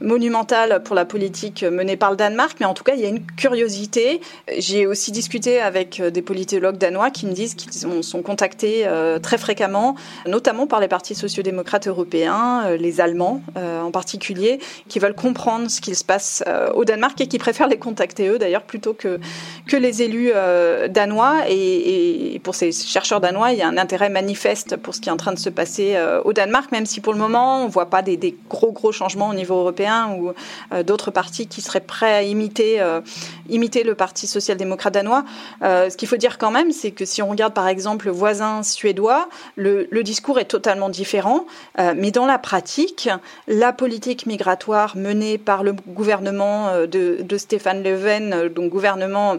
monumental 0.00 0.82
pour 0.82 0.94
la 0.94 1.04
politique 1.04 1.62
menée 1.62 1.96
par 1.96 2.10
le 2.10 2.16
Danemark, 2.16 2.58
mais 2.60 2.66
en 2.66 2.74
tout 2.74 2.84
cas, 2.84 2.94
il 2.94 3.00
y 3.00 3.06
a 3.06 3.08
une 3.08 3.24
curiosité. 3.24 4.20
J'ai 4.58 4.86
aussi 4.86 5.12
discuté 5.12 5.60
avec 5.60 6.02
des 6.02 6.22
politologues 6.22 6.76
danois 6.76 7.10
qui 7.10 7.26
me 7.26 7.32
disent 7.32 7.54
qu'ils 7.54 7.72
sont 7.72 8.22
contactés 8.22 8.86
très 9.22 9.38
fréquemment, 9.38 9.94
notamment 10.26 10.66
par 10.66 10.79
les 10.80 10.88
partis 10.88 11.14
sociodémocrates 11.14 11.86
européens, 11.86 12.76
les 12.76 13.00
Allemands 13.00 13.42
en 13.56 13.90
particulier, 13.90 14.60
qui 14.88 14.98
veulent 14.98 15.14
comprendre 15.14 15.70
ce 15.70 15.80
qu'il 15.80 15.94
se 15.94 16.04
passe 16.04 16.42
au 16.74 16.84
Danemark 16.84 17.20
et 17.20 17.26
qui 17.26 17.38
préfèrent 17.38 17.68
les 17.68 17.78
contacter 17.78 18.28
eux 18.28 18.38
d'ailleurs 18.38 18.62
plutôt 18.62 18.94
que, 18.94 19.20
que 19.66 19.76
les 19.76 20.02
élus 20.02 20.32
danois. 20.88 21.48
Et, 21.48 22.40
pour 22.42 22.54
ces 22.54 22.72
chercheurs 22.72 23.20
danois, 23.20 23.52
il 23.52 23.58
y 23.58 23.62
a 23.62 23.68
un 23.68 23.76
intérêt 23.76 24.08
manifeste 24.08 24.76
pour 24.76 24.94
ce 24.94 25.00
qui 25.00 25.08
est 25.08 25.12
en 25.12 25.16
train 25.16 25.32
de 25.32 25.38
se 25.38 25.50
passer 25.50 25.96
euh, 25.96 26.20
au 26.24 26.32
Danemark, 26.32 26.72
même 26.72 26.86
si 26.86 27.00
pour 27.00 27.12
le 27.12 27.18
moment, 27.18 27.62
on 27.62 27.66
ne 27.66 27.70
voit 27.70 27.90
pas 27.90 28.02
des, 28.02 28.36
gros, 28.48 28.72
gros 28.72 28.92
changements 28.92 29.28
au 29.28 29.34
niveau 29.34 29.54
européen 29.54 30.16
ou 30.18 30.32
euh, 30.72 30.82
d'autres 30.82 31.10
partis 31.10 31.46
qui 31.46 31.60
seraient 31.60 31.80
prêts 31.80 32.12
à 32.12 32.22
imiter, 32.22 32.80
euh, 32.80 33.00
imiter 33.48 33.82
le 33.82 33.94
Parti 33.94 34.26
social-démocrate 34.26 34.94
danois. 34.94 35.24
ce 35.62 35.94
qu'il 35.96 36.08
faut 36.08 36.16
dire 36.16 36.38
quand 36.38 36.50
même, 36.50 36.72
c'est 36.72 36.90
que 36.90 37.04
si 37.04 37.22
on 37.22 37.28
regarde 37.28 37.54
par 37.54 37.68
exemple 37.68 38.06
le 38.06 38.12
voisin 38.12 38.62
suédois, 38.62 39.28
le, 39.56 39.86
discours 40.02 40.38
est 40.38 40.46
totalement 40.46 40.69
différent, 40.88 41.46
mais 41.78 42.10
dans 42.10 42.26
la 42.26 42.38
pratique, 42.38 43.08
la 43.48 43.72
politique 43.72 44.26
migratoire 44.26 44.96
menée 44.96 45.38
par 45.38 45.62
le 45.62 45.72
gouvernement 45.72 46.86
de, 46.86 47.22
de 47.22 47.38
Stéphane 47.38 47.82
Löfven, 47.82 48.48
donc 48.48 48.70
gouvernement 48.70 49.36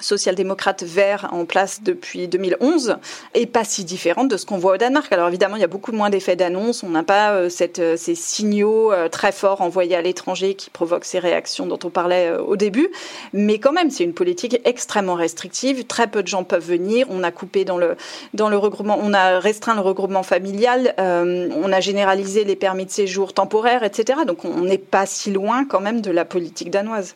social-démocrate 0.00 0.82
vert 0.82 1.28
en 1.32 1.44
place 1.44 1.82
depuis 1.82 2.28
2011 2.28 2.96
et 3.34 3.46
pas 3.46 3.64
si 3.64 3.84
différente 3.84 4.28
de 4.28 4.36
ce 4.36 4.44
qu'on 4.44 4.58
voit 4.58 4.74
au 4.74 4.76
Danemark. 4.76 5.12
Alors 5.12 5.28
évidemment, 5.28 5.56
il 5.56 5.60
y 5.60 5.64
a 5.64 5.68
beaucoup 5.68 5.92
moins 5.92 6.10
d'effets 6.10 6.36
d'annonce, 6.36 6.82
on 6.82 6.90
n'a 6.90 7.02
pas 7.02 7.32
euh, 7.32 7.48
euh, 7.78 7.96
ces 7.96 8.14
signaux 8.14 8.92
euh, 8.92 9.08
très 9.08 9.32
forts 9.32 9.60
envoyés 9.60 9.96
à 9.96 10.02
l'étranger 10.02 10.54
qui 10.54 10.70
provoquent 10.70 11.04
ces 11.04 11.18
réactions 11.18 11.66
dont 11.66 11.78
on 11.84 11.90
parlait 11.90 12.32
au 12.32 12.56
début, 12.56 12.90
mais 13.32 13.58
quand 13.58 13.72
même, 13.72 13.90
c'est 13.90 14.04
une 14.04 14.14
politique 14.14 14.60
extrêmement 14.64 15.14
restrictive, 15.14 15.84
très 15.84 16.06
peu 16.06 16.22
de 16.22 16.28
gens 16.28 16.44
peuvent 16.44 16.66
venir, 16.66 17.06
on 17.10 17.22
a 17.22 17.30
coupé 17.30 17.64
dans 17.64 17.78
le, 17.78 17.96
dans 18.34 18.48
le 18.48 18.56
regroupement, 18.56 18.98
on 19.00 19.12
a 19.14 19.38
restreint 19.38 19.74
le 19.74 19.80
regroupement 19.80 20.22
familial, 20.22 20.94
on 20.98 21.72
a 21.72 21.80
généralisé 21.80 22.44
les 22.44 22.56
permis 22.56 22.86
de 22.86 22.90
séjour 22.90 23.32
temporaires, 23.32 23.84
etc. 23.84 24.20
Donc 24.26 24.44
on 24.44 24.62
n'est 24.62 24.78
pas 24.78 25.06
si 25.06 25.30
loin 25.30 25.64
quand 25.64 25.80
même 25.80 26.00
de 26.00 26.10
la 26.10 26.24
politique 26.24 26.70
danoise. 26.70 27.14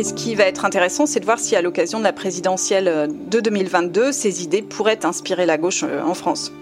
Et 0.00 0.02
ce 0.02 0.14
qui 0.14 0.34
va 0.34 0.44
être 0.44 0.64
intéressant, 0.64 1.04
c'est 1.04 1.20
de 1.20 1.26
voir 1.26 1.38
si 1.38 1.54
à 1.56 1.60
l'occasion 1.60 1.98
de 1.98 2.04
la 2.04 2.14
présidentielle 2.14 2.88
euh, 2.88 3.06
de 3.06 3.38
2022, 3.38 4.12
ces 4.12 4.42
idées 4.42 4.62
pourraient 4.62 5.04
inspirer 5.04 5.44
la 5.44 5.58
gauche 5.58 5.84
euh, 5.84 6.02
en 6.02 6.14
France. 6.14 6.52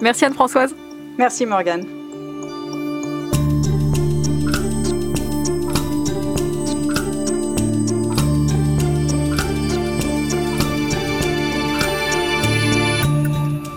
Merci 0.00 0.24
Anne-Françoise. 0.24 0.74
Merci 1.16 1.46
Morgane. 1.46 1.86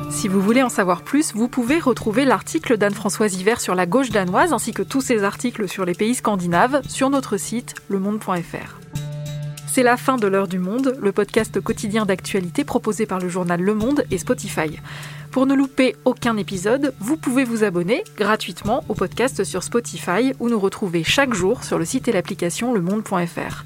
Si 0.09 0.27
vous 0.27 0.41
voulez 0.41 0.63
en 0.63 0.69
savoir 0.69 1.03
plus, 1.03 1.35
vous 1.35 1.47
pouvez 1.47 1.77
retrouver 1.77 2.25
l'article 2.25 2.77
d'Anne-Françoise 2.77 3.39
Hiver 3.39 3.61
sur 3.61 3.75
la 3.75 3.85
gauche 3.85 4.09
danoise 4.09 4.51
ainsi 4.51 4.73
que 4.73 4.81
tous 4.81 5.01
ses 5.01 5.23
articles 5.23 5.67
sur 5.69 5.85
les 5.85 5.93
pays 5.93 6.15
scandinaves 6.15 6.81
sur 6.89 7.11
notre 7.11 7.37
site 7.37 7.75
lemonde.fr. 7.87 8.78
C'est 9.71 9.83
la 9.83 9.97
fin 9.97 10.17
de 10.17 10.25
l'heure 10.25 10.47
du 10.47 10.57
monde, 10.57 10.97
le 10.99 11.11
podcast 11.11 11.61
quotidien 11.61 12.07
d'actualité 12.07 12.63
proposé 12.63 13.05
par 13.05 13.19
le 13.19 13.29
journal 13.29 13.61
Le 13.61 13.75
Monde 13.75 14.03
et 14.09 14.17
Spotify. 14.17 14.79
Pour 15.29 15.45
ne 15.45 15.53
louper 15.53 15.95
aucun 16.05 16.37
épisode, 16.37 16.95
vous 16.99 17.17
pouvez 17.17 17.43
vous 17.43 17.63
abonner 17.63 18.03
gratuitement 18.17 18.83
au 18.89 18.95
podcast 18.95 19.43
sur 19.43 19.61
Spotify 19.61 20.33
ou 20.39 20.49
nous 20.49 20.59
retrouver 20.59 21.03
chaque 21.03 21.35
jour 21.35 21.63
sur 21.63 21.77
le 21.77 21.85
site 21.85 22.07
et 22.07 22.11
l'application 22.11 22.73
lemonde.fr. 22.73 23.63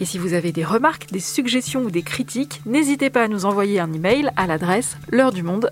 Et 0.00 0.06
si 0.06 0.16
vous 0.16 0.32
avez 0.32 0.50
des 0.50 0.64
remarques, 0.64 1.12
des 1.12 1.20
suggestions 1.20 1.82
ou 1.82 1.90
des 1.90 2.02
critiques, 2.02 2.62
n'hésitez 2.64 3.10
pas 3.10 3.24
à 3.24 3.28
nous 3.28 3.44
envoyer 3.44 3.80
un 3.80 3.92
email 3.92 4.30
à 4.36 4.46
l'adresse 4.46 4.96
l'heure 5.10 5.30
du 5.30 5.42
monde 5.42 5.70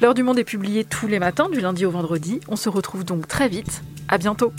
L'heure 0.00 0.14
du 0.14 0.22
monde 0.22 0.38
est 0.38 0.44
publiée 0.44 0.84
tous 0.84 1.08
les 1.08 1.18
matins 1.18 1.48
du 1.50 1.60
lundi 1.60 1.84
au 1.86 1.90
vendredi. 1.90 2.38
On 2.46 2.56
se 2.56 2.68
retrouve 2.68 3.04
donc 3.04 3.26
très 3.26 3.48
vite. 3.48 3.82
À 4.06 4.16
bientôt. 4.16 4.52